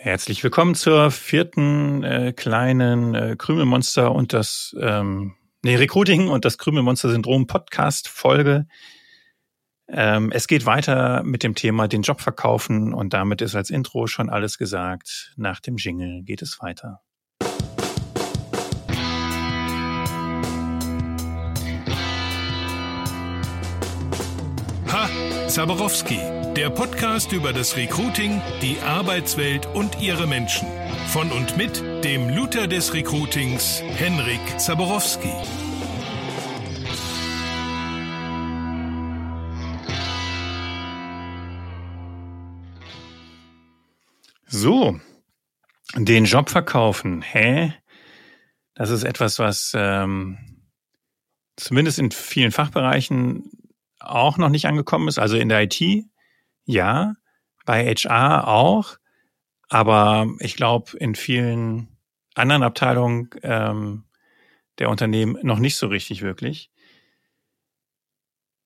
Herzlich 0.00 0.44
willkommen 0.44 0.76
zur 0.76 1.10
vierten 1.10 2.04
äh, 2.04 2.32
kleinen 2.32 3.16
äh, 3.16 3.34
Krümelmonster 3.36 4.12
und 4.12 4.32
das 4.32 4.72
ähm, 4.80 5.34
nee, 5.64 5.74
Recruiting 5.74 6.28
und 6.28 6.44
das 6.44 6.56
Krümelmonster-Syndrom 6.56 7.48
Podcast-Folge. 7.48 8.68
Ähm, 9.88 10.30
es 10.30 10.46
geht 10.46 10.66
weiter 10.66 11.24
mit 11.24 11.42
dem 11.42 11.56
Thema 11.56 11.88
den 11.88 12.02
Job 12.02 12.20
verkaufen 12.20 12.94
und 12.94 13.12
damit 13.12 13.42
ist 13.42 13.56
als 13.56 13.70
Intro 13.70 14.06
schon 14.06 14.30
alles 14.30 14.56
gesagt. 14.56 15.34
Nach 15.36 15.58
dem 15.58 15.78
Jingle 15.78 16.22
geht 16.22 16.42
es 16.42 16.60
weiter. 16.60 17.00
Ha, 24.92 25.08
Zaborowski 25.48 26.37
der 26.58 26.70
Podcast 26.70 27.30
über 27.30 27.52
das 27.52 27.76
Recruiting, 27.76 28.42
die 28.60 28.80
Arbeitswelt 28.80 29.66
und 29.76 30.02
ihre 30.02 30.26
Menschen. 30.26 30.66
Von 31.06 31.30
und 31.30 31.56
mit 31.56 31.80
dem 32.02 32.30
Luther 32.30 32.66
des 32.66 32.92
Recruitings, 32.92 33.80
Henrik 33.80 34.40
Zaborowski. 34.58 35.30
So, 44.48 44.98
den 45.94 46.24
Job 46.24 46.50
verkaufen. 46.50 47.22
Hä? 47.22 47.72
Das 48.74 48.90
ist 48.90 49.04
etwas, 49.04 49.38
was 49.38 49.74
ähm, 49.76 50.38
zumindest 51.54 52.00
in 52.00 52.10
vielen 52.10 52.50
Fachbereichen 52.50 53.48
auch 54.00 54.38
noch 54.38 54.48
nicht 54.48 54.66
angekommen 54.66 55.06
ist. 55.06 55.20
Also 55.20 55.36
in 55.36 55.48
der 55.48 55.62
IT 55.62 56.08
ja, 56.68 57.14
bei 57.64 57.86
HR 57.86 58.46
auch, 58.46 58.98
aber 59.70 60.26
ich 60.38 60.54
glaube 60.54 60.96
in 60.98 61.14
vielen 61.14 61.88
anderen 62.34 62.62
Abteilungen 62.62 63.30
ähm, 63.42 64.04
der 64.78 64.90
Unternehmen 64.90 65.38
noch 65.42 65.58
nicht 65.58 65.76
so 65.76 65.86
richtig 65.86 66.20
wirklich. 66.20 66.70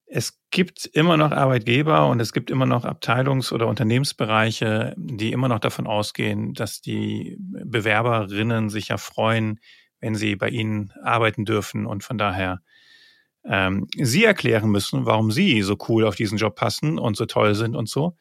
Es 0.04 0.40
gibt 0.50 0.84
immer 0.84 1.16
noch 1.16 1.30
Arbeitgeber 1.30 2.08
und 2.08 2.20
es 2.20 2.32
gibt 2.32 2.50
immer 2.50 2.66
noch 2.66 2.84
Abteilungs- 2.84 3.52
oder 3.52 3.68
Unternehmensbereiche, 3.68 4.94
die 4.98 5.32
immer 5.32 5.48
noch 5.48 5.60
davon 5.60 5.86
ausgehen, 5.86 6.52
dass 6.52 6.80
die 6.82 7.38
Bewerberinnen 7.38 8.68
sich 8.68 8.88
ja 8.88 8.98
freuen, 8.98 9.60
wenn 10.00 10.16
sie 10.16 10.34
bei 10.34 10.48
ihnen 10.48 10.92
arbeiten 11.02 11.44
dürfen 11.44 11.86
und 11.86 12.02
von 12.02 12.18
daher 12.18 12.62
ähm, 13.44 13.88
sie 13.96 14.24
erklären 14.24 14.70
müssen, 14.70 15.06
warum 15.06 15.30
sie 15.30 15.62
so 15.62 15.76
cool 15.88 16.06
auf 16.06 16.16
diesen 16.16 16.38
Job 16.38 16.56
passen 16.56 16.98
und 16.98 17.16
so 17.16 17.26
toll 17.26 17.54
sind 17.54 17.76
und 17.76 17.88
so. 17.88 18.16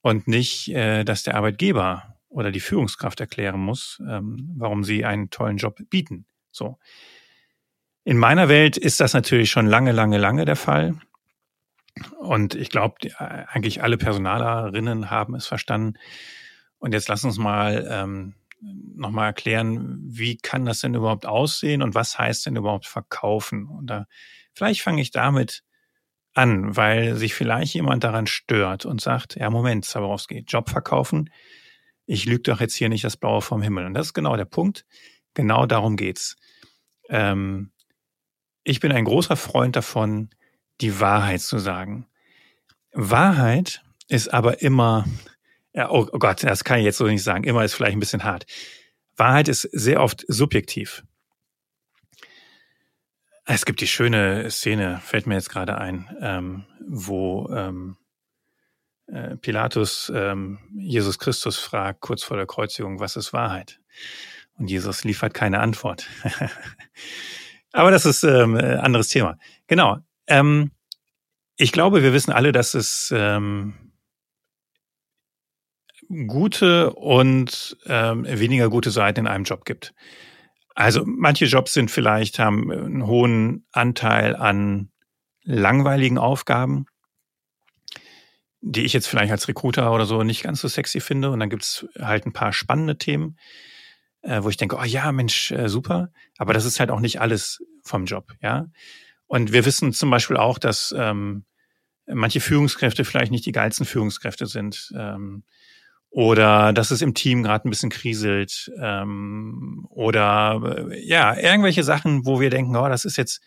Und 0.00 0.28
nicht, 0.28 0.68
äh, 0.68 1.04
dass 1.04 1.22
der 1.22 1.34
Arbeitgeber 1.34 2.16
oder 2.28 2.50
die 2.50 2.60
Führungskraft 2.60 3.20
erklären 3.20 3.60
muss, 3.60 4.02
ähm, 4.08 4.52
warum 4.56 4.84
sie 4.84 5.04
einen 5.04 5.30
tollen 5.30 5.56
Job 5.56 5.78
bieten. 5.88 6.26
So. 6.50 6.78
In 8.04 8.18
meiner 8.18 8.48
Welt 8.48 8.76
ist 8.76 9.00
das 9.00 9.14
natürlich 9.14 9.50
schon 9.50 9.66
lange, 9.66 9.92
lange, 9.92 10.18
lange 10.18 10.44
der 10.44 10.56
Fall. 10.56 10.94
Und 12.18 12.54
ich 12.54 12.70
glaube, 12.70 12.96
eigentlich 13.18 13.82
alle 13.82 13.96
Personalerinnen 13.96 15.10
haben 15.10 15.34
es 15.34 15.46
verstanden. 15.46 15.94
Und 16.78 16.92
jetzt 16.92 17.08
lass 17.08 17.24
uns 17.24 17.38
mal 17.38 17.86
ähm, 17.90 18.34
nochmal 18.94 19.26
erklären, 19.26 19.98
wie 20.04 20.36
kann 20.36 20.64
das 20.64 20.80
denn 20.80 20.94
überhaupt 20.94 21.26
aussehen 21.26 21.82
und 21.82 21.94
was 21.94 22.18
heißt 22.18 22.46
denn 22.46 22.56
überhaupt 22.56 22.86
verkaufen? 22.86 23.68
Und 23.68 23.88
da, 23.88 24.06
vielleicht 24.52 24.82
fange 24.82 25.02
ich 25.02 25.10
damit 25.10 25.62
an, 26.34 26.76
weil 26.76 27.14
sich 27.14 27.34
vielleicht 27.34 27.74
jemand 27.74 28.04
daran 28.04 28.26
stört 28.26 28.86
und 28.86 29.00
sagt, 29.00 29.36
ja, 29.36 29.50
Moment, 29.50 29.84
Zaborowski, 29.84 30.44
Job 30.46 30.68
verkaufen, 30.68 31.30
ich 32.06 32.26
lüge 32.26 32.42
doch 32.42 32.60
jetzt 32.60 32.74
hier 32.74 32.88
nicht 32.88 33.04
das 33.04 33.16
Blaue 33.16 33.40
vom 33.40 33.62
Himmel. 33.62 33.86
Und 33.86 33.94
das 33.94 34.08
ist 34.08 34.14
genau 34.14 34.36
der 34.36 34.44
Punkt. 34.44 34.84
Genau 35.34 35.66
darum 35.66 35.96
geht's. 35.96 36.36
Ähm, 37.08 37.72
ich 38.62 38.80
bin 38.80 38.92
ein 38.92 39.04
großer 39.04 39.36
Freund 39.36 39.76
davon, 39.76 40.30
die 40.80 41.00
Wahrheit 41.00 41.40
zu 41.40 41.58
sagen. 41.58 42.06
Wahrheit 42.92 43.82
ist 44.08 44.32
aber 44.32 44.60
immer 44.62 45.06
ja, 45.74 45.90
oh, 45.90 46.08
oh 46.10 46.18
Gott, 46.18 46.44
das 46.44 46.64
kann 46.64 46.78
ich 46.78 46.84
jetzt 46.84 46.98
so 46.98 47.06
nicht 47.06 47.22
sagen. 47.22 47.44
Immer 47.44 47.64
ist 47.64 47.74
vielleicht 47.74 47.96
ein 47.96 48.00
bisschen 48.00 48.24
hart. 48.24 48.46
Wahrheit 49.16 49.48
ist 49.48 49.62
sehr 49.72 50.00
oft 50.00 50.24
subjektiv. 50.28 51.04
Es 53.44 53.66
gibt 53.66 53.80
die 53.80 53.86
schöne 53.86 54.50
Szene, 54.50 55.00
fällt 55.04 55.26
mir 55.26 55.34
jetzt 55.34 55.50
gerade 55.50 55.76
ein, 55.76 56.16
ähm, 56.20 56.64
wo 56.88 57.50
ähm, 57.54 57.96
äh, 59.06 59.36
Pilatus 59.36 60.10
ähm, 60.14 60.58
Jesus 60.76 61.18
Christus 61.18 61.58
fragt, 61.58 62.00
kurz 62.00 62.22
vor 62.22 62.36
der 62.36 62.46
Kreuzigung, 62.46 63.00
was 63.00 63.16
ist 63.16 63.32
Wahrheit? 63.32 63.80
Und 64.56 64.70
Jesus 64.70 65.04
liefert 65.04 65.34
keine 65.34 65.60
Antwort. 65.60 66.06
Aber 67.72 67.90
das 67.90 68.06
ist 68.06 68.22
ähm, 68.22 68.54
ein 68.54 68.78
anderes 68.78 69.08
Thema. 69.08 69.36
Genau. 69.66 69.98
Ähm, 70.26 70.70
ich 71.56 71.72
glaube, 71.72 72.02
wir 72.02 72.12
wissen 72.12 72.32
alle, 72.32 72.52
dass 72.52 72.74
es 72.74 73.12
ähm, 73.14 73.92
gute 76.26 76.92
und 76.94 77.76
ähm, 77.86 78.24
weniger 78.28 78.68
gute 78.68 78.90
Seiten 78.90 79.20
in 79.20 79.26
einem 79.26 79.44
Job 79.44 79.64
gibt. 79.64 79.94
Also 80.74 81.04
manche 81.06 81.44
Jobs 81.44 81.72
sind 81.72 81.90
vielleicht, 81.90 82.38
haben 82.38 82.70
einen 82.70 83.06
hohen 83.06 83.66
Anteil 83.72 84.34
an 84.34 84.90
langweiligen 85.44 86.18
Aufgaben, 86.18 86.86
die 88.60 88.82
ich 88.82 88.92
jetzt 88.92 89.06
vielleicht 89.06 89.30
als 89.30 89.46
Recruiter 89.46 89.92
oder 89.92 90.06
so 90.06 90.22
nicht 90.22 90.42
ganz 90.42 90.60
so 90.60 90.68
sexy 90.68 91.00
finde. 91.00 91.30
Und 91.30 91.40
dann 91.40 91.50
gibt's 91.50 91.86
halt 92.00 92.26
ein 92.26 92.32
paar 92.32 92.52
spannende 92.52 92.98
Themen, 92.98 93.38
äh, 94.22 94.42
wo 94.42 94.48
ich 94.48 94.56
denke, 94.56 94.76
oh 94.76 94.84
ja, 94.84 95.12
Mensch, 95.12 95.52
äh, 95.52 95.68
super. 95.68 96.10
Aber 96.38 96.54
das 96.54 96.64
ist 96.64 96.80
halt 96.80 96.90
auch 96.90 97.00
nicht 97.00 97.20
alles 97.20 97.62
vom 97.82 98.06
Job, 98.06 98.32
ja. 98.40 98.66
Und 99.26 99.52
wir 99.52 99.64
wissen 99.64 99.92
zum 99.92 100.10
Beispiel 100.10 100.36
auch, 100.36 100.58
dass 100.58 100.94
ähm, 100.96 101.44
manche 102.06 102.40
Führungskräfte 102.40 103.04
vielleicht 103.04 103.32
nicht 103.32 103.46
die 103.46 103.52
geilsten 103.52 103.86
Führungskräfte 103.86 104.46
sind. 104.46 104.92
Ähm, 104.96 105.44
oder 106.14 106.72
dass 106.72 106.92
es 106.92 107.02
im 107.02 107.12
Team 107.12 107.42
gerade 107.42 107.68
ein 107.68 107.70
bisschen 107.70 107.90
kriselt 107.90 108.70
ähm, 108.80 109.84
oder 109.90 110.86
äh, 110.92 111.04
ja 111.04 111.36
irgendwelche 111.36 111.82
Sachen, 111.82 112.24
wo 112.24 112.38
wir 112.38 112.50
denken, 112.50 112.76
oh, 112.76 112.88
das 112.88 113.04
ist 113.04 113.16
jetzt, 113.16 113.40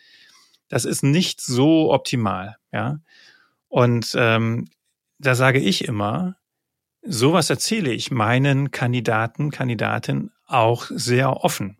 das 0.68 0.84
ist 0.84 1.02
nicht 1.02 1.40
so 1.40 1.90
optimal, 1.90 2.58
ja. 2.70 2.98
Und 3.68 4.14
ähm, 4.18 4.68
da 5.18 5.34
sage 5.34 5.60
ich 5.60 5.88
immer, 5.88 6.36
sowas 7.00 7.48
erzähle 7.48 7.90
ich 7.90 8.10
meinen 8.10 8.70
Kandidaten, 8.70 9.50
Kandidatinnen 9.50 10.30
auch 10.46 10.88
sehr 10.90 11.42
offen. 11.42 11.78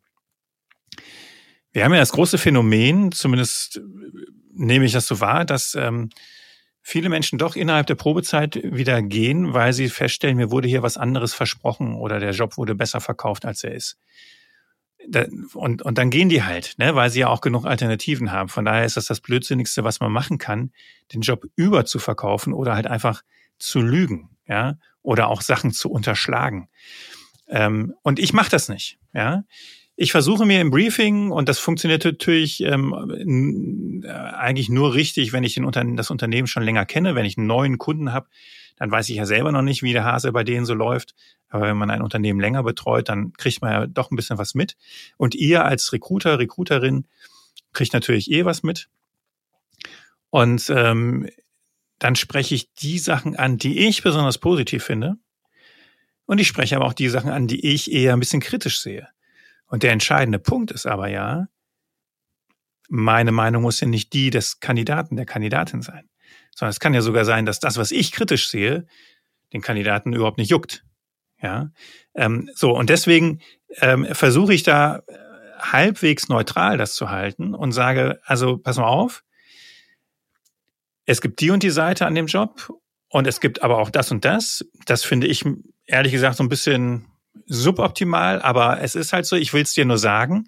Wir 1.70 1.84
haben 1.84 1.92
ja 1.92 2.00
das 2.00 2.12
große 2.12 2.38
Phänomen, 2.38 3.12
zumindest 3.12 3.82
nehme 4.54 4.86
ich 4.86 4.92
das 4.92 5.06
so 5.06 5.20
wahr, 5.20 5.44
dass 5.44 5.74
ähm, 5.74 6.08
viele 6.88 7.10
Menschen 7.10 7.38
doch 7.38 7.54
innerhalb 7.54 7.86
der 7.86 7.96
Probezeit 7.96 8.60
wieder 8.64 9.02
gehen, 9.02 9.52
weil 9.52 9.74
sie 9.74 9.90
feststellen, 9.90 10.38
mir 10.38 10.50
wurde 10.50 10.68
hier 10.68 10.82
was 10.82 10.96
anderes 10.96 11.34
versprochen 11.34 11.94
oder 11.94 12.18
der 12.18 12.30
Job 12.30 12.56
wurde 12.56 12.74
besser 12.74 13.02
verkauft, 13.02 13.44
als 13.44 13.62
er 13.62 13.74
ist. 13.74 13.98
Und, 15.52 15.82
und 15.82 15.98
dann 15.98 16.08
gehen 16.08 16.30
die 16.30 16.42
halt, 16.42 16.74
ne, 16.78 16.94
weil 16.94 17.10
sie 17.10 17.20
ja 17.20 17.28
auch 17.28 17.42
genug 17.42 17.66
Alternativen 17.66 18.32
haben. 18.32 18.48
Von 18.48 18.64
daher 18.64 18.86
ist 18.86 18.96
das 18.96 19.04
das 19.04 19.20
Blödsinnigste, 19.20 19.84
was 19.84 20.00
man 20.00 20.10
machen 20.10 20.38
kann, 20.38 20.72
den 21.12 21.20
Job 21.20 21.44
über 21.56 21.84
zu 21.84 21.98
verkaufen 21.98 22.54
oder 22.54 22.74
halt 22.74 22.86
einfach 22.86 23.22
zu 23.58 23.80
lügen, 23.80 24.30
ja, 24.46 24.78
oder 25.02 25.28
auch 25.28 25.42
Sachen 25.42 25.72
zu 25.72 25.90
unterschlagen. 25.90 26.68
Ähm, 27.48 27.94
und 28.02 28.18
ich 28.18 28.32
mache 28.32 28.50
das 28.50 28.70
nicht, 28.70 28.98
ja. 29.12 29.44
Ich 30.00 30.12
versuche 30.12 30.46
mir 30.46 30.60
im 30.60 30.70
Briefing, 30.70 31.32
und 31.32 31.48
das 31.48 31.58
funktioniert 31.58 32.04
natürlich 32.04 32.62
ähm, 32.62 34.00
äh, 34.04 34.08
eigentlich 34.08 34.68
nur 34.68 34.94
richtig, 34.94 35.32
wenn 35.32 35.42
ich 35.42 35.54
den 35.54 35.64
Unter 35.64 35.82
das 35.82 36.12
Unternehmen 36.12 36.46
schon 36.46 36.62
länger 36.62 36.86
kenne. 36.86 37.16
Wenn 37.16 37.24
ich 37.24 37.36
einen 37.36 37.48
neuen 37.48 37.78
Kunden 37.78 38.12
habe, 38.12 38.28
dann 38.76 38.92
weiß 38.92 39.08
ich 39.08 39.16
ja 39.16 39.26
selber 39.26 39.50
noch 39.50 39.62
nicht, 39.62 39.82
wie 39.82 39.92
der 39.92 40.04
Hase 40.04 40.30
bei 40.30 40.44
denen 40.44 40.66
so 40.66 40.74
läuft. 40.74 41.16
Aber 41.48 41.66
wenn 41.66 41.76
man 41.76 41.90
ein 41.90 42.00
Unternehmen 42.00 42.38
länger 42.38 42.62
betreut, 42.62 43.08
dann 43.08 43.32
kriegt 43.32 43.60
man 43.60 43.72
ja 43.72 43.86
doch 43.88 44.12
ein 44.12 44.16
bisschen 44.16 44.38
was 44.38 44.54
mit. 44.54 44.76
Und 45.16 45.34
ihr 45.34 45.64
als 45.64 45.92
Recruiter, 45.92 46.38
Recruiterin 46.38 47.08
kriegt 47.72 47.92
natürlich 47.92 48.30
eh 48.30 48.44
was 48.44 48.62
mit. 48.62 48.88
Und 50.30 50.70
ähm, 50.70 51.28
dann 51.98 52.14
spreche 52.14 52.54
ich 52.54 52.72
die 52.74 53.00
Sachen 53.00 53.34
an, 53.34 53.58
die 53.58 53.88
ich 53.88 54.04
besonders 54.04 54.38
positiv 54.38 54.84
finde. 54.84 55.16
Und 56.26 56.38
ich 56.38 56.46
spreche 56.46 56.76
aber 56.76 56.84
auch 56.84 56.92
die 56.92 57.08
Sachen 57.08 57.30
an, 57.30 57.48
die 57.48 57.66
ich 57.66 57.90
eher 57.90 58.12
ein 58.12 58.20
bisschen 58.20 58.40
kritisch 58.40 58.78
sehe. 58.78 59.08
Und 59.68 59.82
der 59.82 59.92
entscheidende 59.92 60.38
Punkt 60.38 60.70
ist 60.70 60.86
aber 60.86 61.08
ja, 61.08 61.46
meine 62.88 63.32
Meinung 63.32 63.62
muss 63.62 63.80
ja 63.80 63.86
nicht 63.86 64.12
die 64.12 64.30
des 64.30 64.60
Kandidaten, 64.60 65.16
der 65.16 65.26
Kandidatin 65.26 65.82
sein. 65.82 66.08
Sondern 66.54 66.70
es 66.70 66.80
kann 66.80 66.94
ja 66.94 67.02
sogar 67.02 67.24
sein, 67.24 67.46
dass 67.46 67.60
das, 67.60 67.76
was 67.76 67.90
ich 67.90 68.12
kritisch 68.12 68.48
sehe, 68.48 68.86
den 69.52 69.60
Kandidaten 69.60 70.12
überhaupt 70.12 70.38
nicht 70.38 70.50
juckt. 70.50 70.84
Ja, 71.40 71.70
ähm, 72.14 72.50
so 72.54 72.76
und 72.76 72.90
deswegen 72.90 73.40
ähm, 73.76 74.06
versuche 74.12 74.52
ich 74.52 74.64
da 74.64 75.02
äh, 75.06 75.18
halbwegs 75.58 76.28
neutral 76.28 76.78
das 76.78 76.94
zu 76.94 77.10
halten 77.10 77.54
und 77.54 77.70
sage, 77.70 78.20
also 78.24 78.58
pass 78.58 78.76
mal 78.76 78.88
auf, 78.88 79.22
es 81.06 81.20
gibt 81.20 81.40
die 81.40 81.50
und 81.50 81.62
die 81.62 81.70
Seite 81.70 82.06
an 82.06 82.16
dem 82.16 82.26
Job 82.26 82.68
Und 83.08 83.26
es 83.26 83.40
gibt 83.40 83.62
aber 83.62 83.78
auch 83.78 83.90
das 83.90 84.10
und 84.10 84.24
das. 84.24 84.64
Das 84.84 85.02
finde 85.02 85.26
ich 85.26 85.44
ehrlich 85.86 86.12
gesagt 86.12 86.36
so 86.36 86.44
ein 86.44 86.48
bisschen 86.48 87.07
suboptimal, 87.48 88.40
aber 88.42 88.80
es 88.80 88.94
ist 88.94 89.12
halt 89.12 89.26
so, 89.26 89.36
ich 89.36 89.52
will 89.52 89.62
es 89.62 89.72
dir 89.72 89.84
nur 89.84 89.98
sagen. 89.98 90.46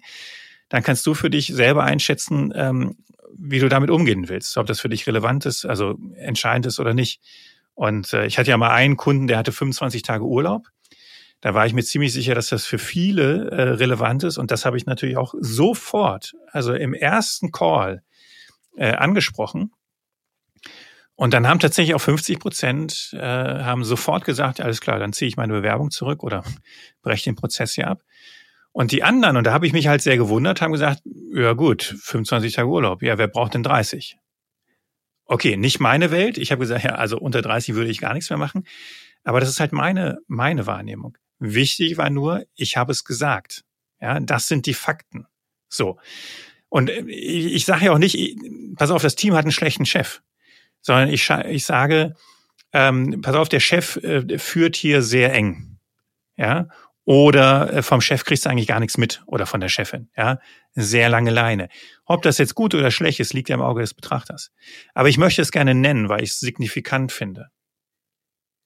Dann 0.69 0.83
kannst 0.83 1.05
du 1.05 1.13
für 1.13 1.29
dich 1.29 1.47
selber 1.47 1.83
einschätzen, 1.83 2.53
ähm, 2.55 2.95
wie 3.37 3.59
du 3.59 3.69
damit 3.69 3.89
umgehen 3.89 4.29
willst, 4.29 4.57
ob 4.57 4.67
das 4.67 4.79
für 4.79 4.89
dich 4.89 5.07
relevant 5.07 5.45
ist, 5.45 5.65
also 5.65 5.97
entscheidend 6.15 6.65
ist 6.65 6.79
oder 6.79 6.93
nicht. 6.93 7.21
Und 7.73 8.13
äh, 8.13 8.25
ich 8.25 8.37
hatte 8.37 8.49
ja 8.49 8.57
mal 8.57 8.71
einen 8.71 8.97
Kunden, 8.97 9.27
der 9.27 9.37
hatte 9.37 9.51
25 9.51 10.03
Tage 10.03 10.23
Urlaub. 10.23 10.67
Da 11.41 11.55
war 11.55 11.65
ich 11.65 11.73
mir 11.73 11.83
ziemlich 11.83 12.13
sicher, 12.13 12.35
dass 12.35 12.49
das 12.49 12.65
für 12.65 12.77
viele 12.77 13.49
äh, 13.49 13.61
relevant 13.61 14.23
ist. 14.23 14.37
Und 14.37 14.51
das 14.51 14.65
habe 14.65 14.77
ich 14.77 14.85
natürlich 14.85 15.17
auch 15.17 15.33
sofort, 15.39 16.33
also 16.51 16.73
im 16.73 16.93
ersten 16.93 17.51
Call, 17.51 18.03
äh, 18.77 18.93
angesprochen. 18.93 19.71
Und 21.21 21.35
dann 21.35 21.47
haben 21.47 21.59
tatsächlich 21.59 21.93
auch 21.93 22.01
50 22.01 22.39
Prozent 22.39 23.11
äh, 23.13 23.19
haben 23.19 23.83
sofort 23.83 24.25
gesagt, 24.25 24.59
alles 24.59 24.81
klar, 24.81 24.97
dann 24.97 25.13
ziehe 25.13 25.29
ich 25.29 25.37
meine 25.37 25.53
Bewerbung 25.53 25.91
zurück 25.91 26.23
oder 26.23 26.43
breche 27.03 27.25
den 27.25 27.35
Prozess 27.35 27.75
hier 27.75 27.89
ab. 27.89 28.01
Und 28.71 28.91
die 28.91 29.03
anderen, 29.03 29.37
und 29.37 29.43
da 29.43 29.53
habe 29.53 29.67
ich 29.67 29.71
mich 29.71 29.85
halt 29.85 30.01
sehr 30.01 30.17
gewundert, 30.17 30.61
haben 30.61 30.71
gesagt, 30.71 31.03
ja 31.31 31.53
gut, 31.53 31.83
25 31.83 32.53
Tage 32.53 32.67
Urlaub, 32.67 33.03
ja, 33.03 33.19
wer 33.19 33.27
braucht 33.27 33.53
denn 33.53 33.61
30? 33.61 34.17
Okay, 35.25 35.57
nicht 35.57 35.79
meine 35.79 36.09
Welt. 36.09 36.39
Ich 36.39 36.51
habe 36.51 36.61
gesagt, 36.61 36.85
ja, 36.85 36.95
also 36.95 37.19
unter 37.19 37.43
30 37.43 37.75
würde 37.75 37.91
ich 37.91 37.99
gar 37.99 38.15
nichts 38.15 38.31
mehr 38.31 38.39
machen. 38.39 38.63
Aber 39.23 39.39
das 39.39 39.49
ist 39.49 39.59
halt 39.59 39.73
meine, 39.73 40.17
meine 40.25 40.65
Wahrnehmung. 40.65 41.19
Wichtig 41.37 41.97
war 41.97 42.09
nur, 42.09 42.45
ich 42.55 42.77
habe 42.77 42.93
es 42.93 43.03
gesagt. 43.03 43.63
Ja, 43.99 44.19
das 44.19 44.47
sind 44.47 44.65
die 44.65 44.73
Fakten. 44.73 45.27
So. 45.69 45.99
Und 46.69 46.89
ich, 46.89 47.53
ich 47.53 47.65
sage 47.65 47.85
ja 47.85 47.91
auch 47.91 47.99
nicht, 47.99 48.17
pass 48.75 48.89
auf, 48.89 49.03
das 49.03 49.13
Team 49.13 49.35
hat 49.35 49.45
einen 49.45 49.51
schlechten 49.51 49.85
Chef 49.85 50.23
sondern 50.81 51.09
ich, 51.09 51.29
ich 51.29 51.65
sage, 51.65 52.15
ähm, 52.73 53.21
pass 53.21 53.35
auf, 53.35 53.49
der 53.49 53.59
Chef 53.59 53.97
äh, 53.97 54.37
führt 54.37 54.75
hier 54.75 55.01
sehr 55.01 55.33
eng. 55.33 55.79
Ja, 56.37 56.67
oder 57.05 57.73
äh, 57.73 57.83
vom 57.83 58.01
Chef 58.01 58.23
kriegst 58.23 58.45
du 58.45 58.49
eigentlich 58.49 58.67
gar 58.67 58.79
nichts 58.79 58.97
mit 58.97 59.23
oder 59.25 59.45
von 59.45 59.59
der 59.59 59.69
Chefin, 59.69 60.09
ja, 60.15 60.39
sehr 60.73 61.09
lange 61.09 61.31
Leine. 61.31 61.67
Ob 62.05 62.21
das 62.21 62.37
jetzt 62.37 62.55
gut 62.55 62.73
oder 62.75 62.91
schlecht 62.91 63.19
ist, 63.19 63.33
liegt 63.33 63.49
ja 63.49 63.55
im 63.55 63.61
Auge 63.61 63.81
des 63.81 63.93
Betrachters. 63.93 64.51
Aber 64.93 65.09
ich 65.09 65.17
möchte 65.17 65.41
es 65.41 65.51
gerne 65.51 65.73
nennen, 65.73 66.09
weil 66.09 66.23
ich 66.23 66.31
es 66.31 66.39
signifikant 66.39 67.11
finde. 67.11 67.49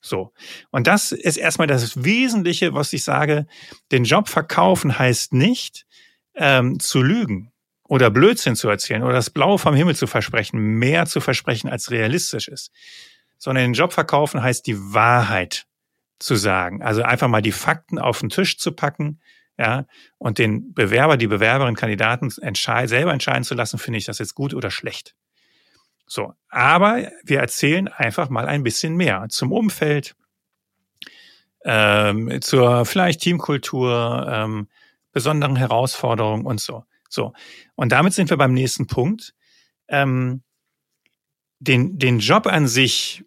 So. 0.02 0.34
Und 0.70 0.86
das 0.86 1.12
ist 1.12 1.38
erstmal 1.38 1.68
das 1.68 2.04
Wesentliche, 2.04 2.74
was 2.74 2.94
ich 2.94 3.04
sage. 3.04 3.48
Den 3.92 4.04
Job 4.04 4.30
verkaufen 4.30 5.00
heißt 5.00 5.34
nicht, 5.34 5.88
ähm, 6.36 6.80
zu 6.80 7.02
lügen 7.02 7.52
oder 7.88 8.10
Blödsinn 8.10 8.56
zu 8.56 8.68
erzählen 8.70 9.04
oder 9.04 9.14
das 9.14 9.30
Blaue 9.30 9.60
vom 9.60 9.76
Himmel 9.76 9.96
zu 9.96 10.08
versprechen, 10.08 10.60
mehr 10.60 11.06
zu 11.06 11.22
versprechen, 11.22 11.70
als 11.70 11.92
realistisch 11.92 12.48
ist. 12.48 12.72
Sondern 13.38 13.66
den 13.66 13.74
Job 13.74 13.94
verkaufen 13.94 14.42
heißt 14.42 14.66
die 14.66 14.78
Wahrheit 14.94 15.66
zu 16.20 16.36
sagen. 16.36 16.82
Also 16.82 17.04
einfach 17.04 17.28
mal 17.28 17.42
die 17.42 17.52
Fakten 17.52 18.00
auf 18.00 18.20
den 18.20 18.30
Tisch 18.30 18.58
zu 18.58 18.72
packen, 18.72 19.20
ja, 19.58 19.86
und 20.18 20.38
den 20.38 20.74
Bewerber, 20.74 21.16
die 21.16 21.28
Bewerberin, 21.28 21.76
Kandidaten 21.76 22.30
entscheid, 22.42 22.90
selber 22.90 23.14
entscheiden 23.14 23.44
zu 23.44 23.56
lassen, 23.56 23.78
finde 23.78 24.00
ich 24.00 24.06
das 24.06 24.20
jetzt 24.20 24.36
gut 24.36 24.54
oder 24.54 24.70
schlecht. 24.70 25.16
So. 26.08 26.34
Aber 26.50 27.10
wir 27.24 27.40
erzählen 27.40 27.88
einfach 27.88 28.30
mal 28.30 28.48
ein 28.48 28.64
bisschen 28.64 28.96
mehr 28.96 29.28
zum 29.30 29.52
Umfeld, 29.52 30.16
ähm, 31.64 32.42
zur 32.42 32.86
vielleicht 32.86 33.22
Teamkultur, 33.22 34.28
ähm, 34.30 34.68
besonderen 35.14 35.56
Herausforderungen 35.56 36.46
und 36.46 36.60
so. 36.60 36.84
So. 37.10 37.34
Und 37.76 37.92
damit 37.92 38.14
sind 38.14 38.30
wir 38.30 38.38
beim 38.38 38.54
nächsten 38.54 38.88
Punkt. 38.88 39.34
Ähm, 39.88 40.44
den, 41.60 41.98
den 41.98 42.20
Job 42.20 42.48
an 42.48 42.68
sich 42.68 43.24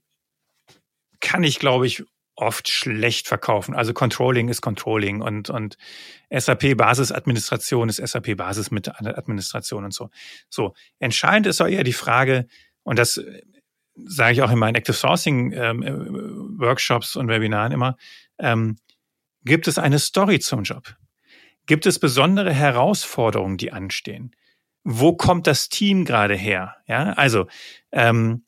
kann 1.21 1.43
ich, 1.43 1.59
glaube 1.59 1.87
ich, 1.87 2.05
oft 2.37 2.69
schlecht 2.69 3.27
verkaufen. 3.27 3.75
Also 3.75 3.93
Controlling 3.93 4.49
ist 4.49 4.61
Controlling 4.61 5.23
und, 5.23 5.51
und 5.51 5.77
SAP 6.31 6.77
Basisadministration 6.77 7.89
ist 7.89 7.97
SAP 7.97 8.37
Basis 8.37 8.71
mit 8.71 8.89
Administration 8.89 9.85
und 9.85 9.93
so. 9.93 10.11
So. 10.49 10.75
Entscheidend 11.01 11.49
ist 11.49 11.61
auch 11.61 11.67
eher 11.67 11.83
die 11.83 11.93
Frage, 11.93 12.47
und 12.85 12.99
das 12.99 13.21
sage 14.07 14.33
ich 14.33 14.43
auch 14.43 14.53
in 14.53 14.59
meinen 14.59 14.77
Active 14.77 14.97
Sourcing 14.97 15.53
ähm, 15.53 15.83
äh, 15.83 15.93
Workshops 16.61 17.17
und 17.17 17.27
Webinaren 17.29 17.73
immer, 17.73 17.97
ähm, 18.39 18.77
gibt 19.45 19.67
es 19.67 19.79
eine 19.79 19.99
Story 19.99 20.39
zum 20.39 20.63
Job? 20.63 20.95
Gibt 21.69 21.85
es 21.87 21.99
besondere 21.99 22.53
Herausforderungen, 22.53 23.59
die 23.59 23.73
anstehen? 23.73 24.35
Wo 24.85 25.13
kommt 25.13 25.47
das 25.47 25.69
Team 25.69 26.07
gerade 26.07 26.35
her? 26.35 26.77
Ja, 26.87 27.13
also 27.13 27.47
ähm, 27.93 28.43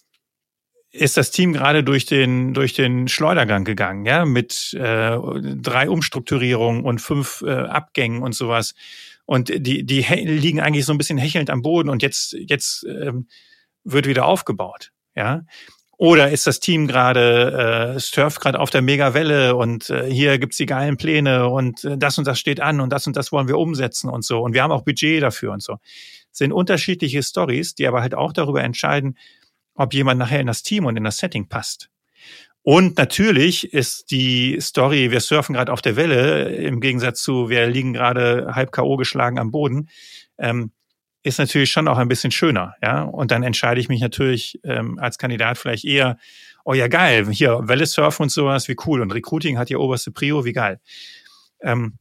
ist 0.90 1.18
das 1.18 1.30
Team 1.30 1.52
gerade 1.52 1.84
durch 1.84 2.06
den 2.06 2.54
durch 2.54 2.72
den 2.72 3.08
Schleudergang 3.08 3.64
gegangen, 3.64 4.06
ja, 4.06 4.24
mit 4.24 4.72
äh, 4.72 5.18
drei 5.56 5.90
Umstrukturierungen 5.90 6.82
und 6.82 7.00
fünf 7.00 7.42
äh, 7.46 7.50
Abgängen 7.50 8.22
und 8.22 8.34
sowas. 8.34 8.74
Und 9.26 9.50
die 9.50 9.84
die 9.84 10.00
liegen 10.00 10.60
eigentlich 10.60 10.86
so 10.86 10.92
ein 10.92 10.98
bisschen 10.98 11.18
hechelnd 11.18 11.50
am 11.50 11.60
Boden 11.60 11.90
und 11.90 12.02
jetzt 12.02 12.32
jetzt 12.32 12.84
ähm, 12.84 13.28
wird 13.84 14.06
wieder 14.06 14.24
aufgebaut, 14.24 14.92
ja. 15.14 15.42
Oder 16.00 16.30
ist 16.30 16.46
das 16.46 16.60
Team 16.60 16.86
gerade, 16.86 17.94
äh, 17.94 18.00
surft 18.00 18.40
gerade 18.40 18.58
auf 18.58 18.70
der 18.70 18.80
Megawelle 18.80 19.54
und 19.54 19.90
äh, 19.90 20.10
hier 20.10 20.38
gibt's 20.38 20.56
die 20.56 20.64
geilen 20.64 20.96
Pläne 20.96 21.50
und 21.50 21.84
äh, 21.84 21.98
das 21.98 22.16
und 22.16 22.26
das 22.26 22.40
steht 22.40 22.58
an 22.58 22.80
und 22.80 22.90
das 22.90 23.06
und 23.06 23.18
das 23.18 23.32
wollen 23.32 23.48
wir 23.48 23.58
umsetzen 23.58 24.08
und 24.08 24.24
so. 24.24 24.40
Und 24.40 24.54
wir 24.54 24.62
haben 24.62 24.72
auch 24.72 24.80
Budget 24.80 25.22
dafür 25.22 25.52
und 25.52 25.62
so. 25.62 25.74
Das 25.74 26.38
sind 26.38 26.52
unterschiedliche 26.52 27.22
Stories, 27.22 27.74
die 27.74 27.86
aber 27.86 28.00
halt 28.00 28.14
auch 28.14 28.32
darüber 28.32 28.62
entscheiden, 28.62 29.18
ob 29.74 29.92
jemand 29.92 30.18
nachher 30.18 30.40
in 30.40 30.46
das 30.46 30.62
Team 30.62 30.86
und 30.86 30.96
in 30.96 31.04
das 31.04 31.18
Setting 31.18 31.48
passt. 31.48 31.90
Und 32.62 32.96
natürlich 32.96 33.70
ist 33.74 34.10
die 34.10 34.58
Story, 34.58 35.10
wir 35.10 35.20
surfen 35.20 35.52
gerade 35.52 35.70
auf 35.70 35.82
der 35.82 35.96
Welle, 35.96 36.48
im 36.48 36.80
Gegensatz 36.80 37.22
zu, 37.22 37.50
wir 37.50 37.66
liegen 37.66 37.92
gerade 37.92 38.52
halb 38.54 38.72
K.O. 38.72 38.96
geschlagen 38.96 39.38
am 39.38 39.50
Boden, 39.50 39.90
ähm, 40.38 40.72
ist 41.22 41.38
natürlich 41.38 41.70
schon 41.70 41.88
auch 41.88 41.98
ein 41.98 42.08
bisschen 42.08 42.30
schöner, 42.30 42.74
ja. 42.82 43.02
Und 43.02 43.30
dann 43.30 43.42
entscheide 43.42 43.80
ich 43.80 43.88
mich 43.88 44.00
natürlich 44.00 44.58
ähm, 44.64 44.98
als 44.98 45.18
Kandidat 45.18 45.58
vielleicht 45.58 45.84
eher, 45.84 46.18
oh 46.64 46.74
ja 46.74 46.88
geil, 46.88 47.28
hier 47.30 47.68
Welle 47.68 47.86
surfen 47.86 48.24
und 48.24 48.30
sowas, 48.30 48.68
wie 48.68 48.76
cool. 48.86 49.00
Und 49.00 49.12
Recruiting 49.12 49.58
hat 49.58 49.68
hier 49.68 49.80
oberste 49.80 50.10
Prio, 50.10 50.44
wie 50.44 50.52
geil. 50.52 50.80
Ähm, 51.60 51.98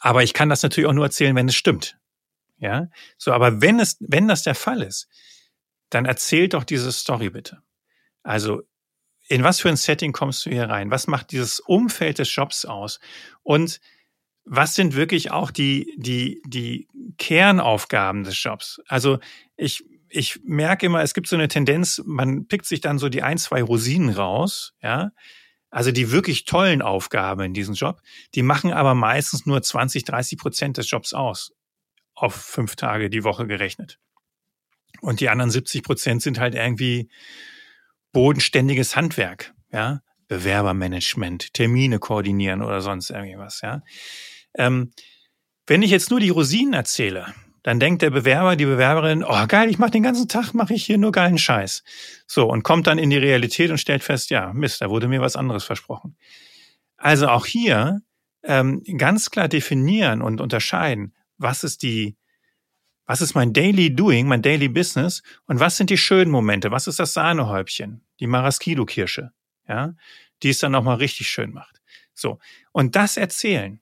aber 0.00 0.22
ich 0.22 0.34
kann 0.34 0.48
das 0.48 0.62
natürlich 0.62 0.88
auch 0.88 0.94
nur 0.94 1.06
erzählen, 1.06 1.34
wenn 1.34 1.48
es 1.48 1.56
stimmt, 1.56 1.98
ja. 2.58 2.88
So, 3.16 3.32
aber 3.32 3.60
wenn 3.60 3.80
es, 3.80 3.96
wenn 4.00 4.28
das 4.28 4.42
der 4.42 4.54
Fall 4.54 4.82
ist, 4.82 5.08
dann 5.90 6.04
erzählt 6.04 6.54
doch 6.54 6.64
diese 6.64 6.92
Story 6.92 7.30
bitte. 7.30 7.62
Also 8.22 8.62
in 9.28 9.44
was 9.44 9.60
für 9.60 9.68
ein 9.68 9.76
Setting 9.76 10.12
kommst 10.12 10.46
du 10.46 10.50
hier 10.50 10.68
rein? 10.68 10.90
Was 10.90 11.06
macht 11.06 11.32
dieses 11.32 11.60
Umfeld 11.60 12.18
des 12.18 12.34
Jobs 12.34 12.64
aus? 12.64 12.98
Und 13.42 13.80
was 14.48 14.74
sind 14.74 14.94
wirklich 14.94 15.30
auch 15.30 15.50
die, 15.50 15.94
die, 15.96 16.42
die 16.46 16.88
Kernaufgaben 17.18 18.24
des 18.24 18.42
Jobs? 18.42 18.80
Also 18.88 19.18
ich, 19.56 19.84
ich 20.08 20.40
merke 20.44 20.86
immer, 20.86 21.02
es 21.02 21.14
gibt 21.14 21.28
so 21.28 21.36
eine 21.36 21.48
Tendenz, 21.48 22.02
man 22.04 22.46
pickt 22.46 22.66
sich 22.66 22.80
dann 22.80 22.98
so 22.98 23.08
die 23.08 23.22
ein, 23.22 23.38
zwei 23.38 23.62
Rosinen 23.62 24.10
raus, 24.10 24.74
ja. 24.82 25.10
Also 25.70 25.92
die 25.92 26.10
wirklich 26.10 26.46
tollen 26.46 26.80
Aufgaben 26.80 27.42
in 27.42 27.52
diesem 27.52 27.74
Job, 27.74 28.00
die 28.34 28.42
machen 28.42 28.72
aber 28.72 28.94
meistens 28.94 29.44
nur 29.44 29.60
20, 29.60 30.04
30 30.04 30.38
Prozent 30.38 30.78
des 30.78 30.90
Jobs 30.90 31.12
aus. 31.12 31.52
Auf 32.14 32.34
fünf 32.34 32.74
Tage 32.74 33.10
die 33.10 33.22
Woche 33.22 33.46
gerechnet. 33.46 33.98
Und 35.02 35.20
die 35.20 35.28
anderen 35.28 35.50
70 35.50 35.82
Prozent 35.82 36.22
sind 36.22 36.40
halt 36.40 36.54
irgendwie 36.54 37.10
bodenständiges 38.12 38.96
Handwerk, 38.96 39.52
ja. 39.70 40.00
Bewerbermanagement, 40.28 41.54
Termine 41.54 41.98
koordinieren 41.98 42.62
oder 42.62 42.80
sonst 42.80 43.10
irgendwas, 43.10 43.60
ja. 43.62 43.82
Ähm, 44.54 44.90
wenn 45.66 45.82
ich 45.82 45.90
jetzt 45.90 46.10
nur 46.10 46.20
die 46.20 46.30
Rosinen 46.30 46.74
erzähle, 46.74 47.34
dann 47.62 47.80
denkt 47.80 48.02
der 48.02 48.10
Bewerber, 48.10 48.56
die 48.56 48.64
Bewerberin, 48.64 49.22
oh 49.22 49.46
geil, 49.46 49.68
ich 49.68 49.78
mache 49.78 49.90
den 49.90 50.02
ganzen 50.02 50.28
Tag, 50.28 50.54
mache 50.54 50.72
ich 50.74 50.86
hier 50.86 50.96
nur 50.96 51.12
geilen 51.12 51.38
Scheiß. 51.38 51.82
So, 52.26 52.48
und 52.48 52.62
kommt 52.62 52.86
dann 52.86 52.98
in 52.98 53.10
die 53.10 53.18
Realität 53.18 53.70
und 53.70 53.78
stellt 53.78 54.02
fest, 54.02 54.30
ja, 54.30 54.52
Mist, 54.54 54.80
da 54.80 54.88
wurde 54.88 55.08
mir 55.08 55.20
was 55.20 55.36
anderes 55.36 55.64
versprochen. 55.64 56.16
Also 56.96 57.28
auch 57.28 57.44
hier 57.44 58.00
ähm, 58.42 58.82
ganz 58.96 59.30
klar 59.30 59.48
definieren 59.48 60.22
und 60.22 60.40
unterscheiden, 60.40 61.14
was 61.36 61.64
ist 61.64 61.82
die, 61.82 62.16
was 63.04 63.20
ist 63.20 63.34
mein 63.34 63.52
Daily 63.52 63.94
Doing, 63.94 64.26
mein 64.26 64.42
Daily 64.42 64.68
Business 64.68 65.22
und 65.46 65.60
was 65.60 65.76
sind 65.76 65.90
die 65.90 65.98
schönen 65.98 66.30
Momente, 66.30 66.70
was 66.70 66.86
ist 66.86 66.98
das 66.98 67.12
Sahnehäubchen, 67.12 68.02
die 68.20 68.26
Maraskido-Kirsche, 68.26 69.32
ja, 69.68 69.94
die 70.42 70.50
es 70.50 70.58
dann 70.58 70.72
nochmal 70.72 70.96
richtig 70.96 71.28
schön 71.28 71.52
macht. 71.52 71.80
So, 72.14 72.38
und 72.72 72.96
das 72.96 73.16
erzählen. 73.16 73.80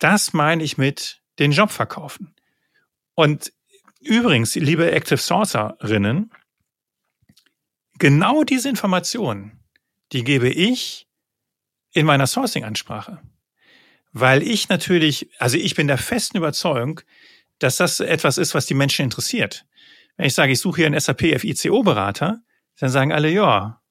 Das 0.00 0.32
meine 0.32 0.64
ich 0.64 0.78
mit 0.78 1.20
den 1.38 1.52
Job 1.52 1.70
verkaufen. 1.70 2.34
Und 3.14 3.52
übrigens, 4.00 4.56
liebe 4.56 4.90
Active 4.90 5.18
Sourcerinnen, 5.18 6.32
genau 7.98 8.42
diese 8.42 8.68
Informationen, 8.68 9.60
die 10.12 10.24
gebe 10.24 10.48
ich 10.48 11.06
in 11.92 12.06
meiner 12.06 12.26
Sourcing-Ansprache. 12.26 13.20
Weil 14.12 14.42
ich 14.42 14.68
natürlich, 14.68 15.30
also 15.38 15.56
ich 15.56 15.74
bin 15.76 15.86
der 15.86 15.98
festen 15.98 16.38
Überzeugung, 16.38 17.00
dass 17.58 17.76
das 17.76 18.00
etwas 18.00 18.38
ist, 18.38 18.54
was 18.54 18.66
die 18.66 18.74
Menschen 18.74 19.04
interessiert. 19.04 19.66
Wenn 20.16 20.26
ich 20.26 20.34
sage, 20.34 20.52
ich 20.52 20.60
suche 20.60 20.78
hier 20.78 20.86
einen 20.86 20.98
SAP 20.98 21.38
FICO-Berater, 21.40 22.40
dann 22.78 22.88
sagen 22.88 23.12
alle, 23.12 23.30
ja, 23.30 23.82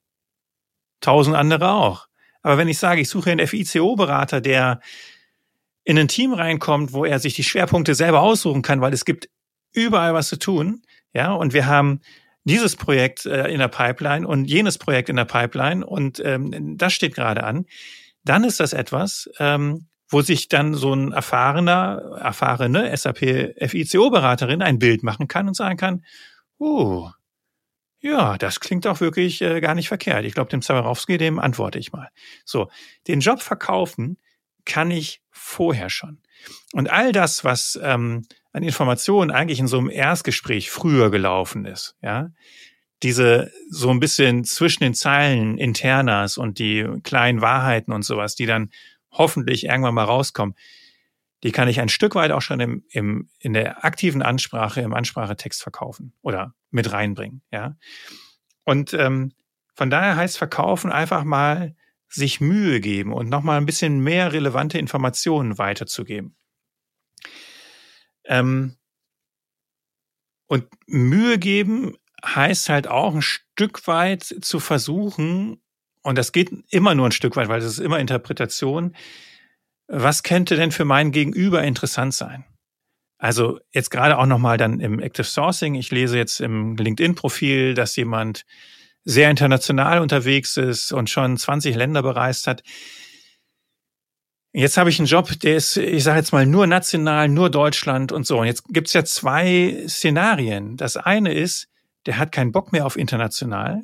tausend 1.02 1.36
andere 1.36 1.72
auch. 1.72 2.08
Aber 2.42 2.58
wenn 2.58 2.68
ich 2.68 2.80
sage, 2.80 3.02
ich 3.02 3.10
suche 3.10 3.32
einen 3.32 3.48
FICO-Berater, 3.48 4.42
der 4.42 4.82
in 5.90 5.98
ein 5.98 6.08
Team 6.08 6.34
reinkommt, 6.34 6.94
wo 6.94 7.04
er 7.04 7.18
sich 7.18 7.34
die 7.34 7.44
Schwerpunkte 7.44 7.96
selber 7.96 8.22
aussuchen 8.22 8.62
kann, 8.62 8.80
weil 8.80 8.94
es 8.94 9.06
gibt 9.06 9.28
überall 9.74 10.14
was 10.14 10.28
zu 10.28 10.38
tun, 10.38 10.84
ja, 11.14 11.34
und 11.34 11.52
wir 11.54 11.66
haben 11.66 12.02
dieses 12.44 12.76
Projekt 12.76 13.26
äh, 13.26 13.48
in 13.48 13.58
der 13.58 13.70
Pipeline 13.70 14.28
und 14.28 14.46
jenes 14.46 14.78
Projekt 14.78 15.10
in 15.10 15.16
der 15.16 15.26
Pipeline 15.26 15.84
und 15.84 16.22
ähm, 16.24 16.78
das 16.78 16.94
steht 16.94 17.16
gerade 17.16 17.44
an, 17.44 17.66
dann 18.24 18.44
ist 18.44 18.60
das 18.60 18.74
etwas, 18.74 19.32
ähm, 19.40 19.88
wo 20.08 20.22
sich 20.22 20.48
dann 20.48 20.76
so 20.76 20.94
ein 20.94 21.12
erfahrener, 21.12 22.20
erfahrene 22.22 22.96
SAP 22.96 23.56
FICO-Beraterin 23.58 24.62
ein 24.62 24.78
Bild 24.78 25.02
machen 25.02 25.28
kann 25.28 25.48
und 25.48 25.56
sagen 25.56 25.78
kann, 25.78 26.06
uh, 26.60 27.10
ja, 28.00 28.38
das 28.38 28.60
klingt 28.60 28.86
doch 28.86 29.02
wirklich 29.02 29.42
äh, 29.42 29.60
gar 29.60 29.74
nicht 29.74 29.88
verkehrt. 29.88 30.24
Ich 30.26 30.36
glaube, 30.36 30.52
dem 30.52 30.62
Zawarowski, 30.62 31.18
dem 31.18 31.40
antworte 31.40 31.80
ich 31.80 31.92
mal. 31.92 32.10
So, 32.46 32.70
den 33.08 33.22
Job 33.22 33.42
verkaufen 33.42 34.20
kann 34.70 34.92
ich 34.92 35.22
vorher 35.32 35.90
schon. 35.90 36.22
Und 36.72 36.90
all 36.90 37.12
das, 37.12 37.44
was 37.44 37.78
ähm, 37.82 38.26
an 38.54 38.64
Informationen 38.64 39.32
eigentlich 39.32 39.60
in 39.60 39.68
so 39.68 39.80
einem 39.80 39.90
Erstgespräch 39.90 40.70
früher 40.70 41.10
gelaufen 41.12 41.66
ist, 41.66 41.98
ja, 42.02 42.30
diese 43.02 43.52
so 43.70 43.90
ein 43.90 44.00
bisschen 44.00 44.44
zwischen 44.44 44.84
den 44.84 44.94
Zeilen 44.94 45.58
Internas 45.58 46.38
und 46.38 46.60
die 46.60 46.86
kleinen 47.04 47.42
Wahrheiten 47.42 47.92
und 47.92 48.04
sowas, 48.04 48.36
die 48.36 48.46
dann 48.46 48.70
hoffentlich 49.12 49.66
irgendwann 49.66 49.96
mal 49.96 50.04
rauskommen, 50.04 50.56
die 51.44 51.52
kann 51.52 51.70
ich 51.70 51.80
ein 51.80 51.90
Stück 51.90 52.16
weit 52.16 52.32
auch 52.32 52.42
schon 52.42 52.60
im, 52.60 52.84
im, 52.92 53.30
in 53.40 53.54
der 53.54 53.86
aktiven 53.86 54.22
Ansprache, 54.22 54.82
im 54.82 54.94
Ansprachetext 54.94 55.64
verkaufen 55.64 56.14
oder 56.22 56.54
mit 56.70 56.92
reinbringen. 56.92 57.42
Ja. 57.52 57.78
Und 58.66 58.94
ähm, 58.94 59.32
von 59.74 59.90
daher 59.90 60.18
heißt 60.18 60.38
Verkaufen 60.38 60.92
einfach 60.92 61.24
mal 61.24 61.76
sich 62.10 62.42
Mühe 62.42 62.80
geben 62.80 63.14
und 63.14 63.30
nochmal 63.30 63.58
ein 63.58 63.66
bisschen 63.66 64.00
mehr 64.00 64.34
relevante 64.34 64.78
Informationen 64.78 65.58
weiterzugeben. 65.58 66.36
Ähm, 68.26 68.76
und 70.48 70.68
Mühe 70.88 71.38
geben 71.38 71.96
heißt 72.26 72.70
halt 72.70 72.88
auch 72.88 73.14
ein 73.14 73.22
Stück 73.22 73.88
weit 73.88 74.24
zu 74.24 74.60
versuchen, 74.60 75.62
und 76.02 76.18
das 76.18 76.32
geht 76.32 76.52
immer 76.70 76.96
nur 76.96 77.08
ein 77.08 77.12
Stück 77.12 77.36
weit, 77.36 77.50
weil 77.50 77.60
es 77.60 77.66
ist 77.66 77.80
immer 77.80 78.00
Interpretation, 78.00 78.96
was 79.88 80.24
könnte 80.24 80.56
denn 80.56 80.72
für 80.72 80.86
mein 80.86 81.12
Gegenüber 81.12 81.64
interessant 81.64 82.14
sein? 82.14 82.46
Also 83.18 83.60
jetzt 83.72 83.92
gerade 83.92 84.18
auch 84.18 84.26
nochmal 84.26 84.58
dann 84.58 84.80
im 84.80 85.00
Active 85.00 85.26
Sourcing. 85.26 85.76
Ich 85.76 85.92
lese 85.92 86.18
jetzt 86.18 86.40
im 86.40 86.78
LinkedIn-Profil, 86.78 87.74
dass 87.74 87.96
jemand 87.96 88.46
sehr 89.10 89.32
international 89.32 90.00
unterwegs 90.02 90.56
ist 90.56 90.92
und 90.92 91.10
schon 91.10 91.36
20 91.36 91.76
Länder 91.76 92.04
bereist 92.04 92.46
hat. 92.46 92.62
Jetzt 94.54 94.78
habe 94.78 94.90
ich 94.90 95.00
einen 95.00 95.08
Job, 95.08 95.32
der 95.42 95.56
ist, 95.56 95.78
ich 95.78 96.04
sage 96.04 96.20
jetzt 96.20 96.32
mal, 96.32 96.46
nur 96.46 96.68
national, 96.68 97.28
nur 97.28 97.50
Deutschland 97.50 98.12
und 98.12 98.26
so. 98.26 98.40
Und 98.40 98.46
jetzt 98.46 98.66
gibt's 98.70 98.94
ja 98.94 99.04
zwei 99.04 99.84
Szenarien. 99.88 100.78
Das 100.78 100.96
eine 100.96 101.34
ist, 101.34 101.68
der 102.06 102.18
hat 102.18 102.32
keinen 102.32 102.52
Bock 102.52 102.72
mehr 102.72 102.86
auf 102.86 102.98
international. 102.98 103.82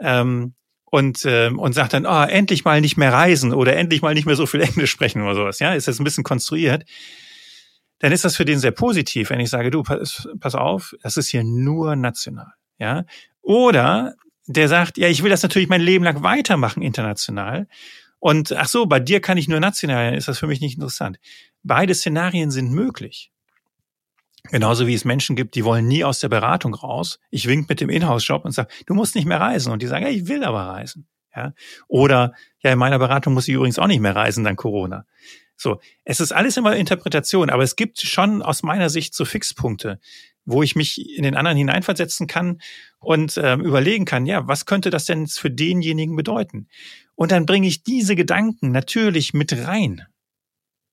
Ähm, 0.00 0.54
und, 0.84 1.24
äh, 1.24 1.50
und 1.50 1.72
sagt 1.72 1.92
dann, 1.92 2.06
oh, 2.06 2.22
endlich 2.22 2.64
mal 2.64 2.80
nicht 2.80 2.96
mehr 2.96 3.12
reisen 3.12 3.52
oder 3.52 3.76
endlich 3.76 4.02
mal 4.02 4.14
nicht 4.14 4.26
mehr 4.26 4.36
so 4.36 4.46
viel 4.46 4.60
Englisch 4.60 4.92
sprechen 4.92 5.22
oder 5.22 5.34
sowas. 5.34 5.58
Ja, 5.58 5.74
ist 5.74 5.88
das 5.88 5.98
ein 5.98 6.04
bisschen 6.04 6.24
konstruiert. 6.24 6.84
Dann 7.98 8.12
ist 8.12 8.24
das 8.24 8.36
für 8.36 8.44
den 8.44 8.60
sehr 8.60 8.70
positiv, 8.70 9.30
wenn 9.30 9.40
ich 9.40 9.50
sage, 9.50 9.70
du, 9.70 9.82
pass, 9.82 10.28
pass 10.38 10.54
auf, 10.54 10.94
das 11.02 11.16
ist 11.16 11.28
hier 11.28 11.42
nur 11.42 11.96
national. 11.96 12.52
Ja, 12.78 13.04
oder 13.40 14.14
der 14.46 14.68
sagt, 14.68 14.98
ja, 14.98 15.08
ich 15.08 15.22
will 15.22 15.30
das 15.30 15.42
natürlich 15.42 15.68
mein 15.68 15.80
Leben 15.80 16.04
lang 16.04 16.22
weitermachen 16.22 16.82
international. 16.82 17.66
Und 18.18 18.52
ach 18.52 18.68
so, 18.68 18.86
bei 18.86 19.00
dir 19.00 19.20
kann 19.20 19.38
ich 19.38 19.48
nur 19.48 19.60
national, 19.60 20.14
ist 20.14 20.28
das 20.28 20.38
für 20.38 20.46
mich 20.46 20.60
nicht 20.60 20.74
interessant. 20.74 21.18
Beide 21.62 21.94
Szenarien 21.94 22.50
sind 22.50 22.70
möglich. 22.70 23.30
Genauso 24.50 24.86
wie 24.86 24.94
es 24.94 25.04
Menschen 25.04 25.34
gibt, 25.36 25.54
die 25.56 25.64
wollen 25.64 25.88
nie 25.88 26.04
aus 26.04 26.20
der 26.20 26.28
Beratung 26.28 26.74
raus. 26.74 27.18
Ich 27.30 27.48
wink 27.48 27.68
mit 27.68 27.80
dem 27.80 27.90
Inhouse-Job 27.90 28.44
und 28.44 28.52
sage, 28.52 28.68
du 28.86 28.94
musst 28.94 29.16
nicht 29.16 29.26
mehr 29.26 29.40
reisen. 29.40 29.72
Und 29.72 29.82
die 29.82 29.86
sagen, 29.86 30.04
ja, 30.04 30.10
ich 30.10 30.28
will 30.28 30.44
aber 30.44 30.62
reisen. 30.62 31.08
Ja? 31.36 31.52
Oder, 31.88 32.32
ja, 32.60 32.72
in 32.72 32.78
meiner 32.78 32.98
Beratung 32.98 33.34
muss 33.34 33.48
ich 33.48 33.54
übrigens 33.54 33.78
auch 33.78 33.86
nicht 33.86 34.00
mehr 34.00 34.16
reisen, 34.16 34.44
dann 34.44 34.56
Corona. 34.56 35.06
So, 35.56 35.80
es 36.04 36.20
ist 36.20 36.32
alles 36.32 36.56
immer 36.56 36.76
Interpretation, 36.76 37.50
aber 37.50 37.62
es 37.62 37.76
gibt 37.76 38.00
schon 38.00 38.42
aus 38.42 38.62
meiner 38.62 38.90
Sicht 38.90 39.14
so 39.14 39.24
Fixpunkte, 39.24 40.00
wo 40.44 40.62
ich 40.62 40.76
mich 40.76 41.16
in 41.16 41.22
den 41.22 41.34
anderen 41.34 41.56
hineinversetzen 41.56 42.26
kann 42.26 42.60
und 42.98 43.38
ähm, 43.42 43.62
überlegen 43.62 44.04
kann, 44.04 44.26
ja, 44.26 44.46
was 44.46 44.66
könnte 44.66 44.90
das 44.90 45.06
denn 45.06 45.26
für 45.26 45.50
denjenigen 45.50 46.14
bedeuten? 46.14 46.68
Und 47.14 47.32
dann 47.32 47.46
bringe 47.46 47.66
ich 47.66 47.82
diese 47.82 48.16
Gedanken 48.16 48.70
natürlich 48.70 49.32
mit 49.32 49.52
rein. 49.66 50.06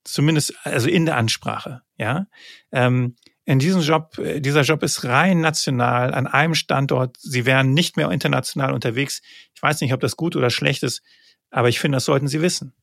Zumindest, 0.06 0.54
also 0.64 0.90
in 0.90 1.06
der 1.06 1.18
Ansprache, 1.18 1.82
ja. 1.98 2.28
Ähm, 2.72 3.16
in 3.46 3.60
diesem 3.60 3.82
Job, 3.82 4.18
äh, 4.18 4.40
dieser 4.40 4.62
Job 4.62 4.84
ist 4.84 5.04
rein 5.04 5.42
national 5.42 6.14
an 6.14 6.28
einem 6.28 6.56
Standort. 6.56 7.18
Sie 7.20 7.46
wären 7.46 7.74
nicht 7.74 7.98
mehr 7.98 8.10
international 8.12 8.74
unterwegs. 8.74 9.22
Ich 9.54 9.62
weiß 9.62 9.82
nicht, 9.82 9.94
ob 9.94 10.00
das 10.00 10.16
gut 10.16 10.36
oder 10.36 10.50
schlecht 10.50 10.84
ist, 10.84 11.02
aber 11.50 11.70
ich 11.70 11.80
finde, 11.80 11.98
das 11.98 12.06
sollten 12.06 12.28
Sie 12.28 12.42
wissen. 12.42 12.74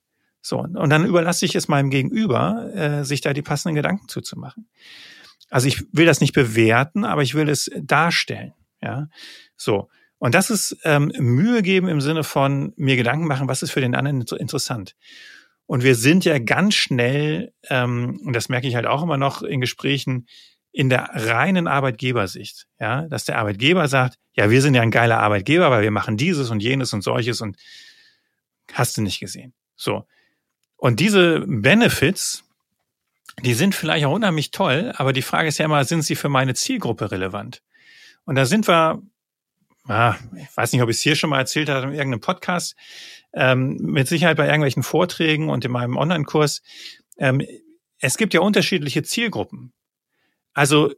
So, 0.42 0.58
und 0.58 0.90
dann 0.90 1.04
überlasse 1.04 1.44
ich 1.44 1.54
es 1.54 1.68
meinem 1.68 1.90
Gegenüber, 1.90 2.70
äh, 2.74 3.04
sich 3.04 3.20
da 3.20 3.32
die 3.32 3.42
passenden 3.42 3.74
Gedanken 3.74 4.08
zuzumachen. 4.08 4.68
Also 5.50 5.68
ich 5.68 5.84
will 5.92 6.06
das 6.06 6.20
nicht 6.20 6.32
bewerten, 6.32 7.04
aber 7.04 7.22
ich 7.22 7.34
will 7.34 7.48
es 7.48 7.70
darstellen. 7.78 8.54
Ja, 8.82 9.08
so. 9.56 9.88
Und 10.18 10.34
das 10.34 10.50
ist 10.50 10.76
ähm, 10.84 11.12
Mühe 11.18 11.62
geben 11.62 11.88
im 11.88 12.00
Sinne 12.00 12.24
von 12.24 12.72
mir 12.76 12.96
Gedanken 12.96 13.26
machen, 13.26 13.48
was 13.48 13.62
ist 13.62 13.70
für 13.70 13.80
den 13.80 13.94
anderen 13.94 14.22
interessant. 14.22 14.94
Und 15.70 15.84
wir 15.84 15.94
sind 15.94 16.24
ja 16.24 16.40
ganz 16.40 16.74
schnell, 16.74 17.52
ähm, 17.68 18.20
und 18.24 18.32
das 18.32 18.48
merke 18.48 18.66
ich 18.66 18.74
halt 18.74 18.86
auch 18.86 19.04
immer 19.04 19.16
noch 19.16 19.40
in 19.42 19.60
Gesprächen, 19.60 20.26
in 20.72 20.88
der 20.88 21.10
reinen 21.12 21.68
Arbeitgebersicht, 21.68 22.66
ja, 22.80 23.06
dass 23.06 23.24
der 23.24 23.38
Arbeitgeber 23.38 23.86
sagt, 23.86 24.18
ja, 24.32 24.50
wir 24.50 24.62
sind 24.62 24.74
ja 24.74 24.82
ein 24.82 24.90
geiler 24.90 25.20
Arbeitgeber, 25.20 25.70
weil 25.70 25.84
wir 25.84 25.92
machen 25.92 26.16
dieses 26.16 26.50
und 26.50 26.60
jenes 26.60 26.92
und 26.92 27.02
solches 27.02 27.40
und 27.40 27.56
hast 28.72 28.96
du 28.96 29.02
nicht 29.02 29.20
gesehen. 29.20 29.54
So. 29.76 30.08
Und 30.76 30.98
diese 30.98 31.44
Benefits, 31.46 32.42
die 33.44 33.54
sind 33.54 33.76
vielleicht 33.76 34.04
auch 34.06 34.14
unheimlich 34.14 34.50
toll, 34.50 34.92
aber 34.96 35.12
die 35.12 35.22
Frage 35.22 35.46
ist 35.46 35.58
ja 35.58 35.66
immer, 35.66 35.84
sind 35.84 36.02
sie 36.02 36.16
für 36.16 36.28
meine 36.28 36.54
Zielgruppe 36.54 37.12
relevant? 37.12 37.62
Und 38.24 38.34
da 38.34 38.44
sind 38.44 38.66
wir, 38.66 39.00
ah, 39.86 40.16
ich 40.34 40.56
weiß 40.56 40.72
nicht, 40.72 40.82
ob 40.82 40.88
ich 40.90 40.96
es 40.96 41.02
hier 41.02 41.14
schon 41.14 41.30
mal 41.30 41.38
erzählt 41.38 41.68
habe 41.68 41.86
in 41.86 41.92
irgendeinem 41.92 42.22
Podcast, 42.22 42.74
ähm, 43.32 43.76
mit 43.80 44.08
Sicherheit 44.08 44.36
bei 44.36 44.46
irgendwelchen 44.46 44.82
Vorträgen 44.82 45.48
und 45.48 45.64
in 45.64 45.72
meinem 45.72 45.96
Online-Kurs. 45.96 46.62
Ähm, 47.18 47.42
es 47.98 48.16
gibt 48.16 48.34
ja 48.34 48.40
unterschiedliche 48.40 49.02
Zielgruppen. 49.02 49.72
Also 50.54 50.92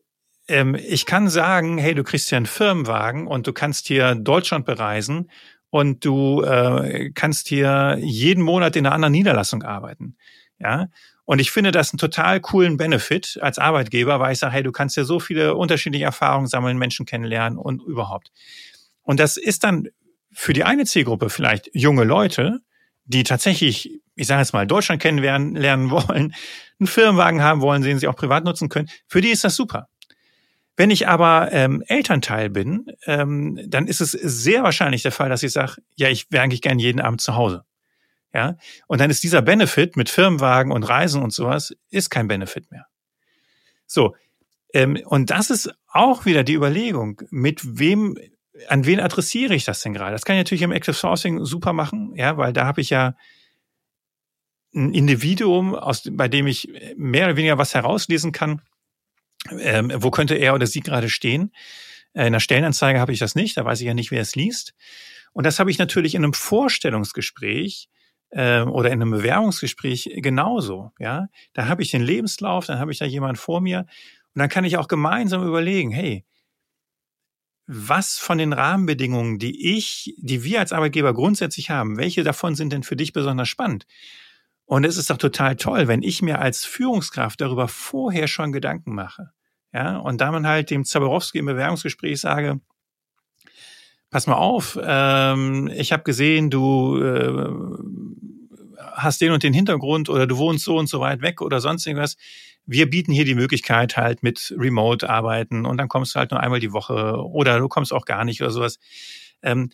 ähm, 0.48 0.74
ich 0.74 1.06
kann 1.06 1.28
sagen, 1.28 1.78
hey, 1.78 1.94
du 1.94 2.04
kriegst 2.04 2.28
hier 2.28 2.36
einen 2.36 2.46
Firmenwagen 2.46 3.26
und 3.26 3.46
du 3.46 3.52
kannst 3.52 3.86
hier 3.86 4.14
Deutschland 4.14 4.64
bereisen 4.64 5.30
und 5.70 6.04
du 6.04 6.42
äh, 6.42 7.10
kannst 7.14 7.48
hier 7.48 7.98
jeden 8.00 8.42
Monat 8.42 8.76
in 8.76 8.86
einer 8.86 8.94
anderen 8.94 9.12
Niederlassung 9.12 9.62
arbeiten. 9.62 10.16
Ja. 10.58 10.88
Und 11.24 11.40
ich 11.40 11.50
finde 11.50 11.70
das 11.70 11.92
einen 11.92 11.98
total 11.98 12.40
coolen 12.40 12.76
Benefit 12.76 13.38
als 13.40 13.58
Arbeitgeber, 13.58 14.20
weil 14.20 14.32
ich 14.32 14.38
sage, 14.38 14.52
hey, 14.52 14.62
du 14.62 14.72
kannst 14.72 14.96
ja 14.96 15.04
so 15.04 15.20
viele 15.20 15.54
unterschiedliche 15.54 16.04
Erfahrungen 16.04 16.46
sammeln, 16.46 16.76
Menschen 16.76 17.06
kennenlernen 17.06 17.58
und 17.58 17.82
überhaupt. 17.82 18.32
Und 19.02 19.18
das 19.20 19.36
ist 19.36 19.64
dann 19.64 19.88
für 20.32 20.52
die 20.52 20.64
eine 20.64 20.84
Zielgruppe 20.84 21.30
vielleicht 21.30 21.70
junge 21.72 22.04
Leute, 22.04 22.60
die 23.04 23.24
tatsächlich, 23.24 24.00
ich 24.14 24.26
sage 24.26 24.40
jetzt 24.40 24.52
mal, 24.52 24.66
Deutschland 24.66 25.02
kennenlernen 25.02 25.54
lernen 25.54 25.90
wollen, 25.90 26.34
einen 26.78 26.86
Firmenwagen 26.86 27.42
haben 27.42 27.60
wollen, 27.60 27.82
den 27.82 27.98
sie 27.98 28.08
auch 28.08 28.16
privat 28.16 28.44
nutzen 28.44 28.68
können, 28.68 28.88
für 29.06 29.20
die 29.20 29.30
ist 29.30 29.44
das 29.44 29.56
super. 29.56 29.88
Wenn 30.76 30.90
ich 30.90 31.06
aber 31.06 31.52
ähm, 31.52 31.82
Elternteil 31.86 32.48
bin, 32.48 32.86
ähm, 33.06 33.60
dann 33.66 33.86
ist 33.86 34.00
es 34.00 34.12
sehr 34.12 34.62
wahrscheinlich 34.62 35.02
der 35.02 35.12
Fall, 35.12 35.28
dass 35.28 35.42
ich 35.42 35.52
sage, 35.52 35.76
ja, 35.96 36.08
ich 36.08 36.30
wäre 36.30 36.42
eigentlich 36.42 36.62
gern 36.62 36.78
jeden 36.78 37.00
Abend 37.00 37.20
zu 37.20 37.36
Hause. 37.36 37.64
Ja, 38.34 38.56
und 38.86 38.98
dann 38.98 39.10
ist 39.10 39.22
dieser 39.22 39.42
Benefit 39.42 39.96
mit 39.96 40.08
Firmenwagen 40.08 40.72
und 40.72 40.84
Reisen 40.84 41.22
und 41.22 41.34
sowas 41.34 41.76
ist 41.90 42.08
kein 42.08 42.28
Benefit 42.28 42.70
mehr. 42.70 42.86
So, 43.86 44.14
ähm, 44.72 44.98
und 45.04 45.28
das 45.28 45.50
ist 45.50 45.70
auch 45.88 46.24
wieder 46.24 46.42
die 46.42 46.54
Überlegung, 46.54 47.20
mit 47.30 47.78
wem, 47.78 48.16
an 48.68 48.84
wen 48.84 49.00
adressiere 49.00 49.54
ich 49.54 49.64
das 49.64 49.80
denn 49.80 49.94
gerade? 49.94 50.12
Das 50.12 50.24
kann 50.24 50.36
ich 50.36 50.40
natürlich 50.40 50.62
im 50.62 50.72
Active 50.72 50.94
Sourcing 50.94 51.44
super 51.44 51.72
machen, 51.72 52.12
ja, 52.16 52.36
weil 52.36 52.52
da 52.52 52.66
habe 52.66 52.80
ich 52.80 52.90
ja 52.90 53.16
ein 54.74 54.94
Individuum, 54.94 55.74
aus, 55.74 56.02
bei 56.10 56.28
dem 56.28 56.46
ich 56.46 56.68
mehr 56.96 57.26
oder 57.26 57.36
weniger 57.36 57.58
was 57.58 57.74
herauslesen 57.74 58.32
kann. 58.32 58.62
Ähm, 59.50 59.92
wo 59.96 60.10
könnte 60.10 60.34
er 60.34 60.54
oder 60.54 60.66
sie 60.66 60.80
gerade 60.80 61.08
stehen? 61.08 61.52
Äh, 62.14 62.26
in 62.26 62.32
der 62.32 62.40
Stellenanzeige 62.40 63.00
habe 63.00 63.12
ich 63.12 63.18
das 63.18 63.34
nicht, 63.34 63.56
da 63.56 63.64
weiß 63.64 63.80
ich 63.80 63.86
ja 63.86 63.94
nicht, 63.94 64.10
wer 64.10 64.22
es 64.22 64.36
liest. 64.36 64.74
Und 65.32 65.44
das 65.44 65.58
habe 65.58 65.70
ich 65.70 65.78
natürlich 65.78 66.14
in 66.14 66.24
einem 66.24 66.34
Vorstellungsgespräch 66.34 67.88
äh, 68.30 68.62
oder 68.62 68.90
in 68.90 69.02
einem 69.02 69.10
Bewerbungsgespräch 69.10 70.10
genauso. 70.16 70.92
Ja, 70.98 71.28
da 71.54 71.68
habe 71.68 71.82
ich 71.82 71.90
den 71.90 72.02
Lebenslauf, 72.02 72.66
dann 72.66 72.78
habe 72.78 72.92
ich 72.92 72.98
da 72.98 73.04
jemanden 73.04 73.36
vor 73.36 73.60
mir 73.60 73.80
und 74.34 74.38
dann 74.40 74.48
kann 74.48 74.64
ich 74.64 74.76
auch 74.76 74.88
gemeinsam 74.88 75.46
überlegen, 75.46 75.90
hey, 75.90 76.24
was 77.74 78.18
von 78.18 78.38
den 78.38 78.52
Rahmenbedingungen, 78.52 79.38
die 79.38 79.76
ich, 79.76 80.14
die 80.18 80.44
wir 80.44 80.60
als 80.60 80.72
Arbeitgeber 80.72 81.14
grundsätzlich 81.14 81.70
haben, 81.70 81.96
welche 81.96 82.22
davon 82.22 82.54
sind 82.54 82.72
denn 82.72 82.82
für 82.82 82.96
dich 82.96 83.12
besonders 83.12 83.48
spannend? 83.48 83.86
Und 84.66 84.84
es 84.84 84.96
ist 84.96 85.10
doch 85.10 85.16
total 85.16 85.56
toll, 85.56 85.88
wenn 85.88 86.02
ich 86.02 86.22
mir 86.22 86.38
als 86.38 86.64
Führungskraft 86.64 87.40
darüber 87.40 87.68
vorher 87.68 88.28
schon 88.28 88.52
Gedanken 88.52 88.94
mache. 88.94 89.30
Ja, 89.72 89.96
und 89.96 90.20
da 90.20 90.30
man 90.30 90.46
halt 90.46 90.70
dem 90.70 90.84
Zaborowski 90.84 91.38
im 91.38 91.46
Bewerbungsgespräch 91.46 92.20
sage, 92.20 92.60
pass 94.10 94.26
mal 94.26 94.34
auf, 94.34 94.78
ähm, 94.82 95.70
ich 95.74 95.92
habe 95.92 96.02
gesehen, 96.02 96.50
du 96.50 96.98
äh, 96.98 97.48
hast 98.92 99.20
den 99.20 99.32
und 99.32 99.42
den 99.42 99.52
Hintergrund 99.52 100.08
oder 100.08 100.26
du 100.26 100.36
wohnst 100.36 100.64
so 100.64 100.76
und 100.78 100.88
so 100.88 101.00
weit 101.00 101.22
weg 101.22 101.40
oder 101.40 101.60
sonst 101.60 101.86
irgendwas. 101.86 102.16
Wir 102.64 102.88
bieten 102.88 103.12
hier 103.12 103.24
die 103.24 103.34
Möglichkeit 103.34 103.96
halt 103.96 104.22
mit 104.22 104.54
Remote 104.56 105.08
arbeiten 105.08 105.66
und 105.66 105.78
dann 105.78 105.88
kommst 105.88 106.14
du 106.14 106.18
halt 106.18 106.30
nur 106.30 106.40
einmal 106.40 106.60
die 106.60 106.72
Woche 106.72 107.16
oder 107.24 107.58
du 107.58 107.68
kommst 107.68 107.92
auch 107.92 108.04
gar 108.04 108.24
nicht 108.24 108.40
oder 108.40 108.50
sowas. 108.50 108.78
Ähm, 109.42 109.70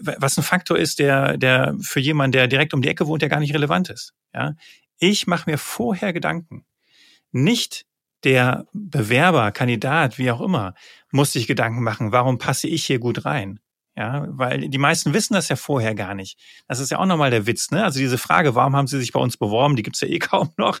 was 0.00 0.36
ein 0.38 0.42
Faktor 0.44 0.78
ist, 0.78 0.98
der, 0.98 1.36
der 1.36 1.76
für 1.80 2.00
jemanden, 2.00 2.32
der 2.32 2.48
direkt 2.48 2.74
um 2.74 2.82
die 2.82 2.88
Ecke 2.88 3.06
wohnt, 3.06 3.22
der 3.22 3.28
gar 3.28 3.40
nicht 3.40 3.54
relevant 3.54 3.90
ist. 3.90 4.14
Ja, 4.32 4.54
ich 4.98 5.26
mache 5.26 5.50
mir 5.50 5.58
vorher 5.58 6.12
Gedanken. 6.12 6.64
Nicht 7.32 7.84
der 8.24 8.66
Bewerber, 8.72 9.52
Kandidat, 9.52 10.18
wie 10.18 10.30
auch 10.30 10.40
immer, 10.40 10.74
muss 11.10 11.32
sich 11.32 11.46
Gedanken 11.46 11.82
machen, 11.82 12.12
warum 12.12 12.38
passe 12.38 12.68
ich 12.68 12.86
hier 12.86 12.98
gut 12.98 13.24
rein? 13.24 13.60
Ja, 13.96 14.26
weil 14.28 14.68
die 14.68 14.78
meisten 14.78 15.14
wissen 15.14 15.34
das 15.34 15.48
ja 15.48 15.56
vorher 15.56 15.94
gar 15.94 16.14
nicht. 16.14 16.38
Das 16.66 16.80
ist 16.80 16.90
ja 16.90 16.98
auch 16.98 17.06
nochmal 17.06 17.30
der 17.30 17.46
Witz, 17.46 17.70
ne? 17.70 17.84
Also 17.84 18.00
diese 18.00 18.18
Frage, 18.18 18.54
warum 18.56 18.74
haben 18.74 18.88
sie 18.88 18.98
sich 18.98 19.12
bei 19.12 19.20
uns 19.20 19.36
beworben, 19.36 19.76
die 19.76 19.84
gibt's 19.84 20.00
ja 20.00 20.08
eh 20.08 20.18
kaum 20.20 20.50
noch. 20.56 20.80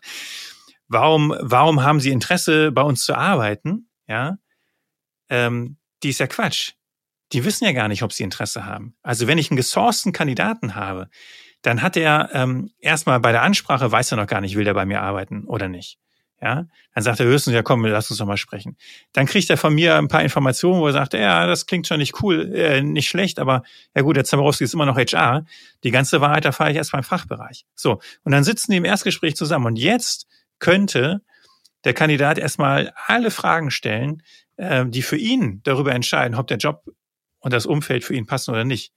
Warum, 0.88 1.34
warum 1.40 1.82
haben 1.82 2.00
sie 2.00 2.10
Interesse, 2.10 2.72
bei 2.72 2.82
uns 2.82 3.04
zu 3.04 3.14
arbeiten? 3.14 3.88
Ja, 4.06 4.38
ähm, 5.30 5.78
die 6.02 6.10
ist 6.10 6.20
ja 6.20 6.26
Quatsch. 6.26 6.72
Die 7.32 7.44
wissen 7.44 7.64
ja 7.64 7.72
gar 7.72 7.88
nicht, 7.88 8.02
ob 8.02 8.12
sie 8.12 8.22
Interesse 8.22 8.66
haben. 8.66 8.96
Also 9.02 9.26
wenn 9.26 9.38
ich 9.38 9.50
einen 9.50 9.56
gesourcten 9.56 10.12
Kandidaten 10.12 10.74
habe, 10.74 11.08
dann 11.62 11.80
hat 11.80 11.96
er 11.96 12.30
ähm, 12.34 12.70
erstmal 12.78 13.20
bei 13.20 13.32
der 13.32 13.42
Ansprache 13.42 13.90
weiß 13.90 14.12
er 14.12 14.18
noch 14.18 14.26
gar 14.26 14.40
nicht, 14.40 14.54
will 14.56 14.64
der 14.64 14.74
bei 14.74 14.84
mir 14.84 15.00
arbeiten 15.00 15.44
oder 15.46 15.68
nicht. 15.68 15.98
Ja, 16.40 16.66
dann 16.94 17.02
sagt 17.02 17.20
er 17.20 17.26
höchstens, 17.26 17.54
ja 17.54 17.62
komm, 17.62 17.84
lass 17.86 18.10
uns 18.10 18.18
doch 18.18 18.26
mal 18.26 18.36
sprechen. 18.36 18.76
Dann 19.12 19.26
kriegt 19.26 19.48
er 19.48 19.56
von 19.56 19.74
mir 19.74 19.96
ein 19.96 20.08
paar 20.08 20.22
Informationen, 20.22 20.80
wo 20.80 20.86
er 20.86 20.92
sagt, 20.92 21.14
ja, 21.14 21.46
das 21.46 21.66
klingt 21.66 21.86
schon 21.86 21.98
nicht 21.98 22.22
cool, 22.22 22.52
äh, 22.54 22.82
nicht 22.82 23.08
schlecht, 23.08 23.38
aber 23.38 23.62
ja 23.94 24.02
gut, 24.02 24.16
der 24.16 24.24
Zaborowski 24.24 24.64
ist 24.64 24.74
immer 24.74 24.84
noch 24.84 24.96
HR. 24.96 25.44
Die 25.84 25.90
ganze 25.90 26.20
Wahrheit 26.20 26.44
erfahre 26.44 26.70
ich 26.70 26.76
erst 26.76 26.92
beim 26.92 27.02
Fachbereich. 27.02 27.64
So, 27.74 28.00
und 28.24 28.32
dann 28.32 28.44
sitzen 28.44 28.72
die 28.72 28.76
im 28.76 28.84
Erstgespräch 28.84 29.36
zusammen 29.36 29.66
und 29.66 29.76
jetzt 29.76 30.26
könnte 30.58 31.22
der 31.84 31.94
Kandidat 31.94 32.38
erstmal 32.38 32.92
alle 33.06 33.30
Fragen 33.30 33.70
stellen, 33.70 34.22
äh, 34.56 34.84
die 34.86 35.02
für 35.02 35.16
ihn 35.16 35.60
darüber 35.64 35.92
entscheiden, 35.92 36.36
ob 36.36 36.46
der 36.46 36.58
Job 36.58 36.84
und 37.40 37.52
das 37.52 37.66
Umfeld 37.66 38.04
für 38.04 38.14
ihn 38.14 38.26
passen 38.26 38.50
oder 38.50 38.64
nicht. 38.64 38.92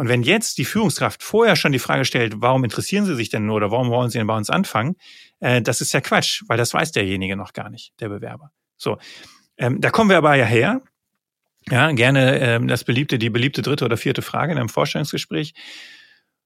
Und 0.00 0.08
wenn 0.08 0.22
jetzt 0.22 0.56
die 0.56 0.64
Führungskraft 0.64 1.22
vorher 1.22 1.56
schon 1.56 1.72
die 1.72 1.78
Frage 1.78 2.06
stellt, 2.06 2.36
warum 2.38 2.64
interessieren 2.64 3.04
Sie 3.04 3.14
sich 3.14 3.28
denn 3.28 3.44
nur 3.44 3.56
oder 3.56 3.70
warum 3.70 3.90
wollen 3.90 4.08
Sie 4.08 4.16
denn 4.16 4.26
bei 4.26 4.34
uns 4.34 4.48
anfangen, 4.48 4.96
äh, 5.40 5.60
das 5.60 5.82
ist 5.82 5.92
ja 5.92 6.00
Quatsch, 6.00 6.42
weil 6.46 6.56
das 6.56 6.72
weiß 6.72 6.92
derjenige 6.92 7.36
noch 7.36 7.52
gar 7.52 7.68
nicht, 7.68 7.92
der 8.00 8.08
Bewerber. 8.08 8.50
So, 8.78 8.96
ähm, 9.58 9.78
da 9.78 9.90
kommen 9.90 10.08
wir 10.08 10.16
aber 10.16 10.34
ja 10.36 10.46
her. 10.46 10.80
Ja, 11.68 11.92
gerne 11.92 12.40
ähm, 12.40 12.66
das 12.66 12.84
beliebte, 12.84 13.18
die 13.18 13.28
beliebte 13.28 13.60
dritte 13.60 13.84
oder 13.84 13.98
vierte 13.98 14.22
Frage 14.22 14.52
in 14.52 14.58
einem 14.58 14.70
Vorstellungsgespräch. 14.70 15.52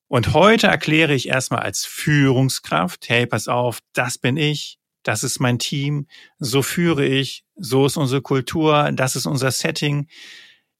Und 0.09 0.35
heute 0.35 0.67
erkläre 0.67 1.15
ich 1.15 1.29
erstmal 1.29 1.61
als 1.61 1.85
Führungskraft, 1.85 3.09
hey, 3.09 3.25
pass 3.25 3.47
auf, 3.47 3.79
das 3.93 4.19
bin 4.19 4.37
ich, 4.37 4.81
das 5.05 5.23
ist 5.23 5.39
mein 5.39 5.61
Team, 5.61 6.09
so 6.41 6.63
führe 6.63 7.07
ich, 7.07 7.45
so 7.55 7.87
ist 7.87 7.99
unsere 7.99 8.21
Kultur, 8.21 8.91
das 8.93 9.15
ist 9.15 9.27
unser 9.27 9.53
Setting. 9.53 10.09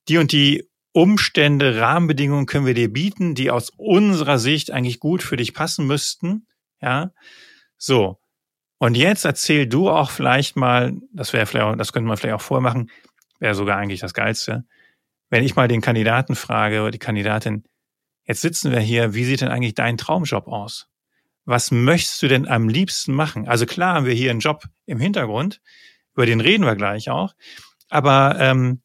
Die 0.09 0.19
und 0.19 0.33
die 0.33 0.69
Umstände, 0.95 1.81
Rahmenbedingungen 1.81 2.47
können 2.47 2.67
wir 2.67 2.75
dir 2.75 2.91
bieten, 2.91 3.35
die 3.35 3.51
aus 3.51 3.71
unserer 3.77 4.39
Sicht 4.39 4.71
eigentlich 4.71 5.01
gut 5.01 5.25
für 5.25 5.37
dich 5.37 5.53
passen 5.53 5.89
müssten. 5.89 6.47
Ja, 6.81 7.11
so. 7.77 8.21
Und 8.79 8.97
jetzt 8.97 9.25
erzähl 9.25 9.67
du 9.67 9.91
auch 9.91 10.13
vielleicht 10.13 10.55
mal, 10.57 10.93
das 11.13 11.33
wäre 11.33 11.47
vielleicht, 11.47 11.81
das 11.81 11.93
könnte 11.93 12.07
man 12.07 12.17
vielleicht 12.17 12.37
auch 12.37 12.41
vormachen, 12.41 12.91
wäre 13.41 13.57
sogar 13.57 13.77
eigentlich 13.77 14.01
das 14.01 14.15
Geilste, 14.15 14.65
wenn 15.31 15.43
ich 15.43 15.57
mal 15.57 15.67
den 15.67 15.81
Kandidaten 15.81 16.37
frage 16.37 16.83
oder 16.83 16.93
die 16.93 16.99
Kandidatin, 17.01 17.65
jetzt 18.25 18.43
sitzen 18.43 18.71
wir 18.71 18.79
hier, 18.79 19.15
wie 19.15 19.25
sieht 19.25 19.41
denn 19.41 19.49
eigentlich 19.49 19.75
dein 19.75 19.97
Traumjob 19.97 20.47
aus? 20.47 20.87
Was 21.45 21.73
möchtest 21.73 22.23
du 22.23 22.29
denn 22.29 22.47
am 22.47 22.69
liebsten 22.69 23.15
machen? 23.15 23.49
Also 23.49 23.67
klar 23.67 23.95
haben 23.95 24.07
wir 24.07 24.15
hier 24.15 24.31
einen 24.31 24.41
Job 24.41 24.63
im 24.87 25.01
Hintergrund, 25.01 25.61
über 26.15 26.25
den 26.25 26.41
reden 26.41 26.65
wir 26.65 26.77
gleich 26.77 27.11
auch, 27.11 27.35
aber 27.89 28.37
ähm, 28.39 28.83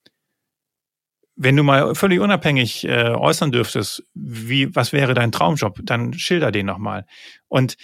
wenn 1.42 1.56
du 1.56 1.64
mal 1.64 1.96
völlig 1.96 2.20
unabhängig 2.20 2.86
äh, 2.86 3.12
äußern 3.12 3.54
dürftest, 3.54 4.04
wie, 4.14 4.76
was 4.76 4.92
wäre 4.92 5.14
dein 5.14 5.32
Traumjob, 5.32 5.80
dann 5.84 6.14
schilder 6.14 6.52
den 6.52 6.66
nochmal. 6.66 7.06
Und 7.48 7.78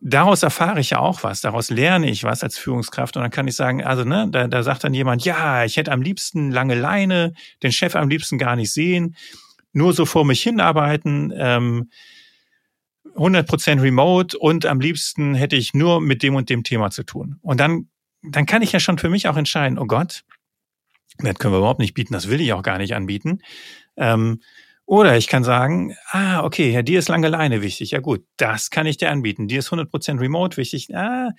daraus 0.00 0.42
erfahre 0.42 0.80
ich 0.80 0.90
ja 0.90 0.98
auch 0.98 1.22
was, 1.22 1.40
daraus 1.40 1.70
lerne 1.70 2.10
ich 2.10 2.24
was 2.24 2.42
als 2.42 2.58
Führungskraft 2.58 3.16
und 3.16 3.22
dann 3.22 3.30
kann 3.30 3.46
ich 3.46 3.54
sagen, 3.54 3.84
also 3.84 4.02
ne, 4.02 4.26
da, 4.32 4.48
da 4.48 4.64
sagt 4.64 4.82
dann 4.82 4.94
jemand, 4.94 5.24
ja, 5.24 5.64
ich 5.64 5.76
hätte 5.76 5.92
am 5.92 6.02
liebsten 6.02 6.50
lange 6.50 6.74
Leine, 6.74 7.34
den 7.62 7.70
Chef 7.70 7.94
am 7.94 8.08
liebsten 8.08 8.36
gar 8.36 8.56
nicht 8.56 8.72
sehen, 8.72 9.14
nur 9.72 9.92
so 9.92 10.04
vor 10.04 10.24
mich 10.24 10.42
hinarbeiten, 10.42 11.32
ähm, 11.36 11.90
100% 13.14 13.80
remote 13.80 14.36
und 14.36 14.66
am 14.66 14.80
liebsten 14.80 15.36
hätte 15.36 15.54
ich 15.54 15.72
nur 15.72 16.00
mit 16.00 16.24
dem 16.24 16.34
und 16.34 16.50
dem 16.50 16.64
Thema 16.64 16.90
zu 16.90 17.04
tun. 17.04 17.38
Und 17.42 17.60
dann, 17.60 17.88
dann 18.22 18.44
kann 18.44 18.62
ich 18.62 18.72
ja 18.72 18.80
schon 18.80 18.98
für 18.98 19.08
mich 19.08 19.28
auch 19.28 19.36
entscheiden, 19.36 19.78
oh 19.78 19.86
Gott, 19.86 20.24
das 21.26 21.34
können 21.36 21.54
wir 21.54 21.58
überhaupt 21.58 21.80
nicht 21.80 21.94
bieten, 21.94 22.12
das 22.12 22.28
will 22.28 22.40
ich 22.40 22.52
auch 22.52 22.62
gar 22.62 22.78
nicht 22.78 22.94
anbieten. 22.94 23.40
Ähm, 23.96 24.40
oder 24.86 25.18
ich 25.18 25.26
kann 25.26 25.44
sagen, 25.44 25.94
ah, 26.12 26.44
okay, 26.44 26.70
ja, 26.70 26.82
dir 26.82 26.98
ist 26.98 27.08
lange 27.08 27.28
Leine 27.28 27.60
wichtig. 27.60 27.90
Ja 27.90 28.00
gut, 28.00 28.24
das 28.38 28.70
kann 28.70 28.86
ich 28.86 28.96
dir 28.96 29.10
anbieten. 29.10 29.46
Dir 29.46 29.58
ist 29.58 29.68
100% 29.70 30.18
Remote 30.18 30.56
wichtig. 30.56 30.94
Ah, 30.96 31.30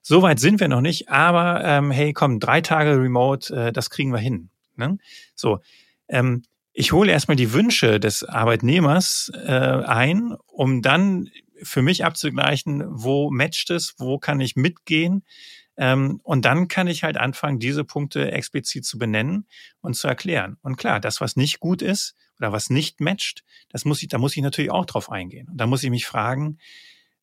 so 0.00 0.22
weit 0.22 0.40
sind 0.40 0.58
wir 0.58 0.68
noch 0.68 0.80
nicht, 0.80 1.10
aber 1.10 1.62
ähm, 1.64 1.90
hey, 1.90 2.14
komm, 2.14 2.40
drei 2.40 2.62
Tage 2.62 2.98
Remote, 2.98 3.54
äh, 3.54 3.72
das 3.72 3.90
kriegen 3.90 4.10
wir 4.10 4.18
hin. 4.18 4.48
Ne? 4.76 4.96
So, 5.34 5.58
ähm, 6.08 6.44
ich 6.72 6.92
hole 6.92 7.10
erstmal 7.10 7.36
die 7.36 7.52
Wünsche 7.52 8.00
des 8.00 8.24
Arbeitnehmers 8.24 9.30
äh, 9.34 9.50
ein, 9.50 10.34
um 10.46 10.80
dann 10.80 11.28
für 11.62 11.82
mich 11.82 12.04
abzugleichen, 12.04 12.84
wo 12.86 13.30
matcht 13.30 13.70
es, 13.70 13.96
wo 13.98 14.18
kann 14.18 14.40
ich 14.40 14.56
mitgehen, 14.56 15.24
und 15.78 16.44
dann 16.44 16.66
kann 16.66 16.88
ich 16.88 17.04
halt 17.04 17.16
anfangen, 17.16 17.60
diese 17.60 17.84
Punkte 17.84 18.32
explizit 18.32 18.84
zu 18.84 18.98
benennen 18.98 19.46
und 19.80 19.94
zu 19.94 20.08
erklären. 20.08 20.56
Und 20.60 20.76
klar, 20.76 20.98
das, 20.98 21.20
was 21.20 21.36
nicht 21.36 21.60
gut 21.60 21.82
ist 21.82 22.16
oder 22.40 22.50
was 22.50 22.68
nicht 22.68 23.00
matcht, 23.00 23.44
das 23.68 23.84
muss 23.84 24.02
ich, 24.02 24.08
da 24.08 24.18
muss 24.18 24.36
ich 24.36 24.42
natürlich 24.42 24.72
auch 24.72 24.86
drauf 24.86 25.08
eingehen. 25.08 25.46
Und 25.48 25.56
da 25.56 25.68
muss 25.68 25.84
ich 25.84 25.90
mich 25.90 26.04
fragen, 26.04 26.58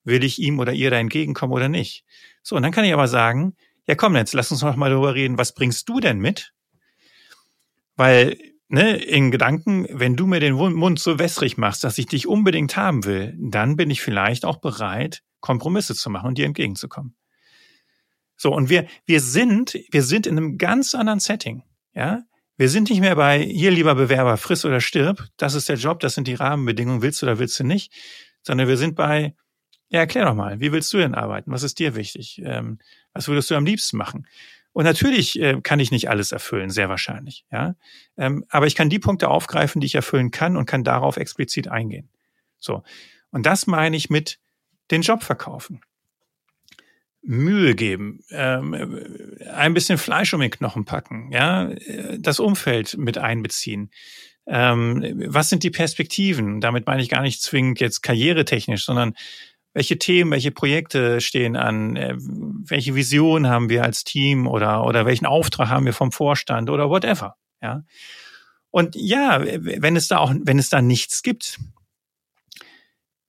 will 0.05 0.23
ich 0.23 0.39
ihm 0.39 0.59
oder 0.59 0.71
ihr 0.71 0.89
da 0.89 0.97
entgegenkommen 0.97 1.51
oder 1.51 1.67
nicht? 1.67 2.05
So, 2.43 2.55
und 2.55 2.63
dann 2.63 2.71
kann 2.71 2.85
ich 2.85 2.93
aber 2.93 3.09
sagen, 3.09 3.57
ja 3.87 3.95
komm, 3.95 4.15
jetzt 4.15 4.33
lass 4.33 4.51
uns 4.51 4.61
noch 4.61 4.77
mal 4.77 4.89
darüber 4.89 5.15
reden, 5.15 5.37
was 5.37 5.53
bringst 5.53 5.89
du 5.89 5.99
denn 5.99 6.19
mit? 6.19 6.53
Weil, 7.97 8.37
ne, 8.69 8.95
in 8.95 9.31
Gedanken, 9.31 9.85
wenn 9.91 10.15
du 10.15 10.27
mir 10.27 10.39
den 10.39 10.53
Mund 10.53 10.99
so 10.99 11.19
wässrig 11.19 11.57
machst, 11.57 11.83
dass 11.83 11.97
ich 11.97 12.05
dich 12.05 12.25
unbedingt 12.25 12.77
haben 12.77 13.03
will, 13.03 13.35
dann 13.37 13.75
bin 13.75 13.89
ich 13.89 14.01
vielleicht 14.01 14.45
auch 14.45 14.57
bereit, 14.57 15.23
Kompromisse 15.41 15.93
zu 15.93 16.09
machen 16.09 16.29
und 16.29 16.37
dir 16.37 16.45
entgegenzukommen. 16.45 17.15
So, 18.37 18.53
und 18.53 18.69
wir, 18.69 18.87
wir 19.05 19.21
sind, 19.21 19.77
wir 19.91 20.03
sind 20.03 20.27
in 20.27 20.37
einem 20.37 20.57
ganz 20.57 20.93
anderen 20.95 21.19
Setting. 21.19 21.63
Ja, 21.93 22.23
wir 22.57 22.69
sind 22.69 22.89
nicht 22.89 23.01
mehr 23.01 23.15
bei 23.15 23.41
hier 23.41 23.71
lieber 23.71 23.95
Bewerber, 23.95 24.37
friss 24.37 24.65
oder 24.65 24.79
stirb. 24.79 25.27
Das 25.37 25.55
ist 25.55 25.67
der 25.67 25.75
Job, 25.75 25.99
das 25.99 26.15
sind 26.15 26.27
die 26.27 26.35
Rahmenbedingungen, 26.35 27.01
willst 27.01 27.21
du 27.21 27.25
oder 27.25 27.39
willst 27.39 27.59
du 27.59 27.63
nicht, 27.63 27.93
sondern 28.41 28.67
wir 28.67 28.77
sind 28.77 28.95
bei, 28.95 29.35
ja, 29.89 29.99
erklär 29.99 30.25
doch 30.25 30.35
mal, 30.35 30.59
wie 30.59 30.71
willst 30.71 30.91
du 30.93 30.97
denn 30.97 31.15
arbeiten? 31.15 31.51
Was 31.51 31.63
ist 31.63 31.79
dir 31.79 31.95
wichtig? 31.95 32.41
Ähm, 32.43 32.79
was 33.13 33.27
würdest 33.27 33.51
du 33.51 33.55
am 33.55 33.65
liebsten 33.65 33.97
machen? 33.97 34.27
Und 34.71 34.83
natürlich 34.83 35.39
äh, 35.39 35.59
kann 35.61 35.79
ich 35.79 35.91
nicht 35.91 36.09
alles 36.09 36.31
erfüllen, 36.33 36.69
sehr 36.69 36.89
wahrscheinlich, 36.89 37.45
ja. 37.51 37.75
Ähm, 38.17 38.43
aber 38.49 38.67
ich 38.67 38.75
kann 38.75 38.89
die 38.89 38.99
Punkte 38.99 39.29
aufgreifen, 39.29 39.79
die 39.79 39.87
ich 39.87 39.95
erfüllen 39.95 40.31
kann 40.31 40.57
und 40.57 40.65
kann 40.65 40.83
darauf 40.83 41.17
explizit 41.17 41.69
eingehen. 41.69 42.09
So. 42.57 42.83
Und 43.31 43.45
das 43.45 43.67
meine 43.67 43.95
ich 43.95 44.09
mit 44.09 44.39
den 44.91 45.01
Job 45.01 45.23
verkaufen. 45.23 45.81
Mühe 47.25 47.75
geben, 47.75 48.19
ähm, 48.31 48.73
ein 49.51 49.73
bisschen 49.73 49.97
Fleisch 49.97 50.33
um 50.33 50.41
den 50.41 50.51
Knochen 50.51 50.85
packen, 50.85 51.31
ja, 51.31 51.71
das 52.17 52.39
Umfeld 52.39 52.97
mit 52.97 53.17
einbeziehen. 53.17 53.89
Ähm, 54.47 55.23
was 55.27 55.49
sind 55.49 55.63
die 55.63 55.71
Perspektiven? 55.71 56.61
Damit 56.61 56.85
meine 56.85 57.01
ich 57.01 57.09
gar 57.09 57.21
nicht 57.21 57.41
zwingend 57.41 57.79
jetzt 57.79 58.01
karrieretechnisch, 58.01 58.85
sondern 58.85 59.15
welche 59.73 59.97
Themen, 59.97 60.31
welche 60.31 60.51
Projekte 60.51 61.19
stehen 61.19 61.55
an, 61.55 61.95
äh, 61.95 62.15
welche 62.17 62.95
Vision 62.95 63.47
haben 63.47 63.69
wir 63.69 63.83
als 63.83 64.03
Team 64.03 64.47
oder, 64.47 64.85
oder 64.85 65.05
welchen 65.05 65.25
Auftrag 65.25 65.69
haben 65.69 65.85
wir 65.85 65.93
vom 65.93 66.11
Vorstand 66.11 66.69
oder 66.69 66.89
whatever, 66.89 67.35
ja. 67.61 67.83
Und 68.69 68.95
ja, 68.97 69.41
wenn 69.41 69.95
es 69.95 70.09
da 70.09 70.17
auch, 70.17 70.33
wenn 70.37 70.59
es 70.59 70.67
da 70.67 70.81
nichts 70.81 71.23
gibt, 71.23 71.59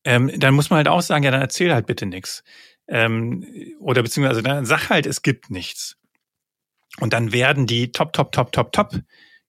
ähm, 0.05 0.31
dann 0.37 0.55
muss 0.55 0.71
man 0.71 0.79
halt 0.79 0.89
auch 0.89 1.03
sagen, 1.03 1.23
ja, 1.23 1.31
dann 1.31 1.41
erzähl 1.41 1.73
halt 1.73 1.87
bitte 1.87 2.05
nichts 2.05 2.43
ähm, 2.89 3.47
oder 3.81 4.03
beziehungsweise 4.03 4.43
dann 4.43 4.65
sag 4.65 4.91
halt, 4.91 5.07
es 5.07 5.23
gibt 5.23 5.51
nichts. 5.51 5.97
Und 7.01 7.13
dann 7.13 7.33
werden 7.33 7.67
die 7.67 7.93
top, 7.93 8.13
top, 8.13 8.33
top, 8.33 8.53
top, 8.53 8.73
top 8.73 8.95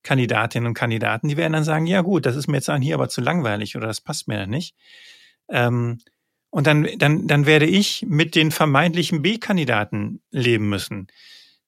Kandidatinnen 0.03 0.67
und 0.67 0.73
Kandidaten, 0.73 1.27
die 1.27 1.37
werden 1.37 1.53
dann 1.53 1.63
sagen, 1.63 1.85
ja 1.85 2.01
gut, 2.01 2.25
das 2.25 2.35
ist 2.35 2.47
mir 2.47 2.57
jetzt 2.57 2.71
hier 2.71 2.95
aber 2.95 3.09
zu 3.09 3.19
langweilig 3.19 3.75
oder 3.75 3.87
das 3.87 3.99
passt 3.99 4.27
mir 4.27 4.37
dann 4.37 4.49
nicht. 4.49 4.73
Ähm, 5.49 5.99
und 6.49 6.65
dann, 6.65 6.87
dann, 6.97 7.27
dann 7.27 7.45
werde 7.45 7.65
ich 7.65 8.05
mit 8.07 8.35
den 8.35 8.51
vermeintlichen 8.51 9.21
B-Kandidaten 9.21 10.21
leben 10.31 10.69
müssen, 10.69 11.07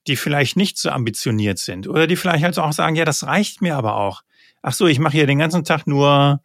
die 0.08 0.16
vielleicht 0.16 0.56
nicht 0.56 0.78
so 0.78 0.90
ambitioniert 0.90 1.60
sind 1.60 1.88
oder 1.88 2.08
die 2.08 2.16
vielleicht 2.16 2.44
halt 2.44 2.58
auch 2.58 2.72
sagen, 2.72 2.96
ja, 2.96 3.04
das 3.04 3.26
reicht 3.26 3.62
mir 3.62 3.76
aber 3.76 3.98
auch. 3.98 4.24
Ach 4.62 4.74
so, 4.74 4.88
ich 4.88 5.00
mache 5.00 5.18
hier 5.18 5.28
den 5.28 5.40
ganzen 5.40 5.66
Tag 5.66 5.86
nur 5.86 6.42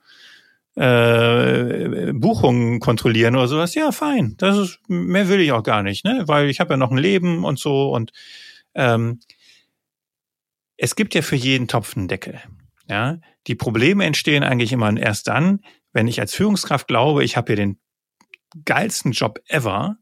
äh, 0.77 2.13
Buchungen 2.13 2.81
kontrollieren 2.81 3.37
oder 3.37 3.49
sowas. 3.49 3.75
Ja, 3.75 3.93
fein. 3.93 4.35
Das 4.39 4.57
ist 4.59 4.81
mehr 4.89 5.29
will 5.29 5.41
ich 5.41 5.53
auch 5.53 5.63
gar 5.63 5.83
nicht, 5.83 6.05
ne? 6.05 6.25
Weil 6.27 6.51
ich 6.51 6.61
habe 6.61 6.75
ja 6.75 6.77
noch 6.77 6.91
ein 6.91 6.99
Leben 6.99 7.45
und 7.45 7.59
so 7.59 7.93
und 7.93 8.13
ähm, 8.75 9.21
es 10.77 10.97
gibt 10.97 11.15
ja 11.15 11.23
für 11.23 11.37
jeden 11.37 11.69
Topf 11.69 11.97
einen 11.97 12.09
Deckel. 12.09 12.41
Ja, 12.89 13.19
die 13.47 13.55
Probleme 13.55 14.05
entstehen 14.05 14.43
eigentlich 14.43 14.73
immer 14.73 14.95
erst 14.97 15.29
dann, 15.29 15.61
wenn 15.93 16.09
ich 16.09 16.21
als 16.21 16.35
Führungskraft 16.35 16.89
glaube, 16.89 17.25
ich 17.25 17.37
habe 17.37 17.47
hier 17.47 17.57
den 17.57 17.79
geilsten 18.65 19.13
Job 19.13 19.41
ever, 19.47 19.97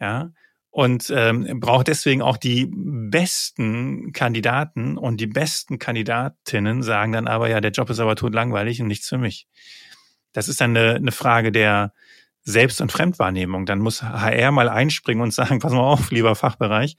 ja, 0.00 0.32
und 0.70 1.12
ähm, 1.14 1.60
brauche 1.60 1.84
deswegen 1.84 2.22
auch 2.22 2.38
die 2.38 2.66
besten 2.72 4.12
Kandidaten 4.12 4.96
und 4.96 5.20
die 5.20 5.26
besten 5.26 5.78
Kandidatinnen 5.78 6.82
sagen 6.82 7.12
dann 7.12 7.28
aber, 7.28 7.50
ja, 7.50 7.60
der 7.60 7.72
Job 7.72 7.90
ist 7.90 8.00
aber 8.00 8.16
totlangweilig 8.16 8.80
und 8.80 8.86
nichts 8.86 9.06
für 9.06 9.18
mich. 9.18 9.46
Das 10.32 10.48
ist 10.48 10.60
dann 10.60 10.76
eine, 10.76 10.94
eine 10.94 11.12
Frage 11.12 11.52
der 11.52 11.92
Selbst- 12.42 12.80
und 12.80 12.90
Fremdwahrnehmung. 12.90 13.66
Dann 13.66 13.78
muss 13.78 14.02
HR 14.02 14.50
mal 14.50 14.68
einspringen 14.68 15.22
und 15.22 15.32
sagen, 15.32 15.58
pass 15.60 15.72
mal 15.72 15.80
auf, 15.80 16.10
lieber 16.10 16.34
Fachbereich, 16.34 16.96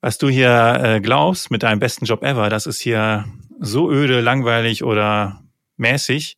was 0.00 0.18
du 0.18 0.28
hier 0.28 0.80
äh, 0.82 1.00
glaubst 1.00 1.50
mit 1.50 1.62
deinem 1.62 1.78
besten 1.78 2.04
Job 2.04 2.22
ever, 2.22 2.50
das 2.50 2.66
ist 2.66 2.80
hier 2.80 3.24
so 3.58 3.90
öde, 3.90 4.20
langweilig 4.20 4.84
oder 4.84 5.42
mäßig, 5.76 6.36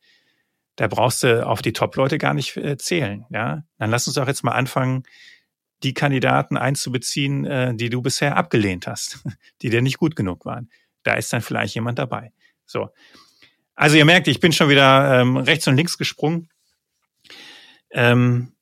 da 0.76 0.86
brauchst 0.86 1.22
du 1.22 1.44
auf 1.44 1.62
die 1.62 1.72
Top-Leute 1.72 2.18
gar 2.18 2.34
nicht 2.34 2.56
äh, 2.56 2.76
zählen. 2.76 3.24
Ja, 3.30 3.64
dann 3.78 3.90
lass 3.90 4.06
uns 4.06 4.14
doch 4.14 4.28
jetzt 4.28 4.44
mal 4.44 4.52
anfangen, 4.52 5.02
die 5.82 5.94
Kandidaten 5.94 6.56
einzubeziehen, 6.56 7.44
äh, 7.44 7.74
die 7.74 7.90
du 7.90 8.02
bisher 8.02 8.36
abgelehnt 8.36 8.86
hast, 8.86 9.24
die 9.62 9.70
dir 9.70 9.82
nicht 9.82 9.98
gut 9.98 10.14
genug 10.14 10.44
waren. 10.44 10.70
Da 11.02 11.14
ist 11.14 11.32
dann 11.32 11.42
vielleicht 11.42 11.74
jemand 11.74 11.98
dabei. 11.98 12.32
So. 12.66 12.90
Also 13.76 13.98
ihr 13.98 14.06
merkt, 14.06 14.26
ich 14.26 14.40
bin 14.40 14.52
schon 14.52 14.70
wieder 14.70 15.20
ähm, 15.20 15.36
rechts 15.36 15.68
und 15.68 15.76
links 15.76 15.98
gesprungen. 15.98 16.48
Ähm, 17.90 18.52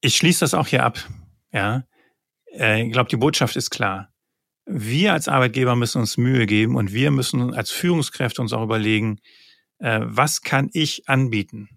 ich 0.00 0.16
schließe 0.16 0.40
das 0.40 0.54
auch 0.54 0.66
hier 0.66 0.82
ab. 0.82 0.98
Ja, 1.52 1.84
äh, 2.50 2.82
ich 2.82 2.92
glaube, 2.92 3.10
die 3.10 3.18
Botschaft 3.18 3.56
ist 3.56 3.70
klar. 3.70 4.10
Wir 4.64 5.12
als 5.12 5.28
Arbeitgeber 5.28 5.76
müssen 5.76 6.00
uns 6.00 6.16
Mühe 6.16 6.46
geben 6.46 6.76
und 6.76 6.94
wir 6.94 7.10
müssen 7.10 7.52
als 7.52 7.70
Führungskräfte 7.70 8.40
uns 8.40 8.54
auch 8.54 8.62
überlegen, 8.62 9.20
äh, 9.78 10.00
was 10.02 10.40
kann 10.40 10.70
ich 10.72 11.08
anbieten? 11.08 11.68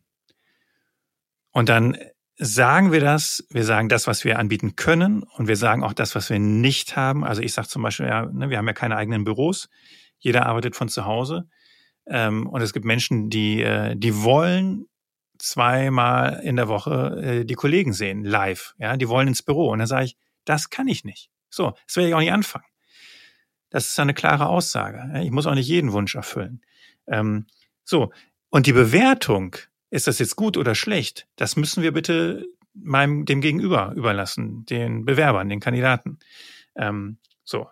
Und 1.52 1.68
dann 1.68 1.98
sagen 2.38 2.94
wir 2.94 3.02
das, 3.02 3.46
wir 3.50 3.66
sagen 3.66 3.90
das, 3.90 4.08
was 4.08 4.24
wir 4.24 4.40
anbieten 4.40 4.78
können 4.78 5.24
und 5.24 5.50
wir 5.50 5.58
sagen 5.58 5.84
auch 5.84 5.94
das, 5.94 6.16
was 6.16 6.30
wir 6.30 6.40
nicht 6.40 6.96
haben. 6.96 7.26
Also 7.26 7.42
ich 7.42 7.52
sage 7.52 7.68
zum 7.68 7.82
Beispiel, 7.82 8.08
ja, 8.08 8.26
ne, 8.26 8.50
wir 8.50 8.58
haben 8.58 8.68
ja 8.68 8.74
keine 8.74 8.96
eigenen 8.96 9.26
Büros, 9.26 9.70
jeder 10.20 10.46
arbeitet 10.46 10.76
von 10.76 10.88
zu 10.88 11.06
Hause 11.06 11.50
ähm, 12.08 12.48
und 12.48 12.62
es 12.62 12.74
gibt 12.74 12.86
Menschen, 12.86 13.30
die, 13.30 13.62
äh, 13.62 13.96
die 13.96 14.24
wollen 14.24 14.88
zweimal 15.38 16.42
in 16.44 16.56
der 16.56 16.68
Woche 16.68 17.22
äh, 17.22 17.46
die 17.46 17.56
Kollegen 17.56 17.94
sehen, 17.94 18.24
live, 18.24 18.76
ja, 18.78 18.98
die 18.98 19.10
wollen 19.10 19.28
ins 19.28 19.44
Büro 19.44 19.70
und 19.70 19.80
dann 19.80 19.88
sage 19.88 20.06
ich, 20.06 20.18
das 20.46 20.70
kann 20.70 20.88
ich 20.88 21.04
nicht. 21.04 21.30
So, 21.50 21.74
das 21.86 21.96
werde 21.96 22.10
ich 22.10 22.16
auch 22.16 22.20
nicht 22.20 22.32
anfangen. 22.32 22.66
Das 23.70 23.88
ist 23.88 24.00
eine 24.00 24.14
klare 24.14 24.48
Aussage. 24.48 25.22
Ich 25.24 25.32
muss 25.32 25.48
auch 25.48 25.56
nicht 25.56 25.68
jeden 25.68 25.92
Wunsch 25.92 26.16
erfüllen. 26.16 26.62
Ähm, 27.08 27.48
so, 27.84 28.12
und 28.50 28.68
die 28.68 28.74
Bewertung, 28.74 29.58
ist 29.90 30.08
das 30.08 30.20
jetzt 30.20 30.36
gut 30.36 30.58
oder 30.58 30.76
schlecht, 30.76 31.28
das 31.36 31.56
müssen 31.56 31.82
wir 31.82 31.94
bitte 31.94 32.46
meinem, 32.74 33.26
dem 33.26 33.42
Gegenüber 33.42 33.94
überlassen, 33.96 34.66
den 34.66 35.06
Bewerbern, 35.06 35.48
den 35.48 35.62
Kandidaten. 35.62 36.20
Ähm, 36.76 37.18
so. 37.44 37.70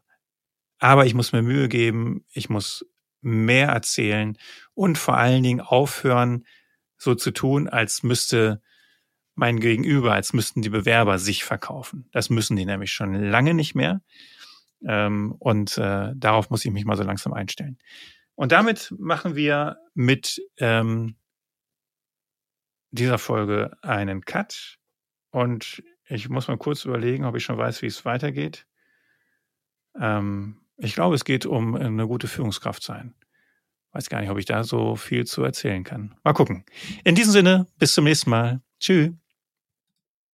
Aber 0.79 1.05
ich 1.05 1.13
muss 1.13 1.33
mir 1.33 1.41
Mühe 1.41 1.67
geben, 1.67 2.23
ich 2.31 2.49
muss 2.49 2.85
mehr 3.23 3.69
erzählen 3.69 4.37
und 4.73 4.97
vor 4.97 5.17
allen 5.17 5.43
Dingen 5.43 5.61
aufhören, 5.61 6.45
so 6.97 7.15
zu 7.15 7.31
tun, 7.31 7.67
als 7.67 8.03
müsste 8.03 8.61
mein 9.35 9.59
Gegenüber, 9.59 10.13
als 10.13 10.33
müssten 10.33 10.61
die 10.61 10.69
Bewerber 10.69 11.19
sich 11.19 11.43
verkaufen. 11.43 12.07
Das 12.11 12.29
müssen 12.29 12.55
die 12.55 12.65
nämlich 12.65 12.91
schon 12.91 13.13
lange 13.13 13.53
nicht 13.53 13.75
mehr. 13.75 14.01
Ähm, 14.85 15.35
und 15.39 15.77
äh, 15.77 16.11
darauf 16.15 16.49
muss 16.49 16.65
ich 16.65 16.71
mich 16.71 16.85
mal 16.85 16.97
so 16.97 17.03
langsam 17.03 17.33
einstellen. 17.33 17.77
Und 18.35 18.51
damit 18.51 18.93
machen 18.97 19.35
wir 19.35 19.77
mit 19.93 20.41
ähm, 20.57 21.15
dieser 22.91 23.17
Folge 23.17 23.77
einen 23.81 24.21
Cut. 24.21 24.77
Und 25.31 25.83
ich 26.05 26.29
muss 26.29 26.47
mal 26.47 26.57
kurz 26.57 26.85
überlegen, 26.85 27.25
ob 27.25 27.35
ich 27.35 27.43
schon 27.43 27.57
weiß, 27.57 27.81
wie 27.81 27.87
es 27.87 28.05
weitergeht. 28.05 28.67
Ähm, 29.99 30.62
ich 30.77 30.93
glaube, 30.93 31.15
es 31.15 31.25
geht 31.25 31.45
um 31.45 31.75
eine 31.75 32.07
gute 32.07 32.27
Führungskraft 32.27 32.83
sein. 32.83 33.13
Weiß 33.91 34.09
gar 34.09 34.21
nicht, 34.21 34.29
ob 34.29 34.39
ich 34.39 34.45
da 34.45 34.63
so 34.63 34.95
viel 34.95 35.25
zu 35.25 35.43
erzählen 35.43 35.83
kann. 35.83 36.15
Mal 36.23 36.33
gucken. 36.33 36.65
In 37.03 37.15
diesem 37.15 37.31
Sinne, 37.31 37.67
bis 37.77 37.93
zum 37.93 38.05
nächsten 38.05 38.29
Mal. 38.29 38.61
Tschüss. 38.79 39.11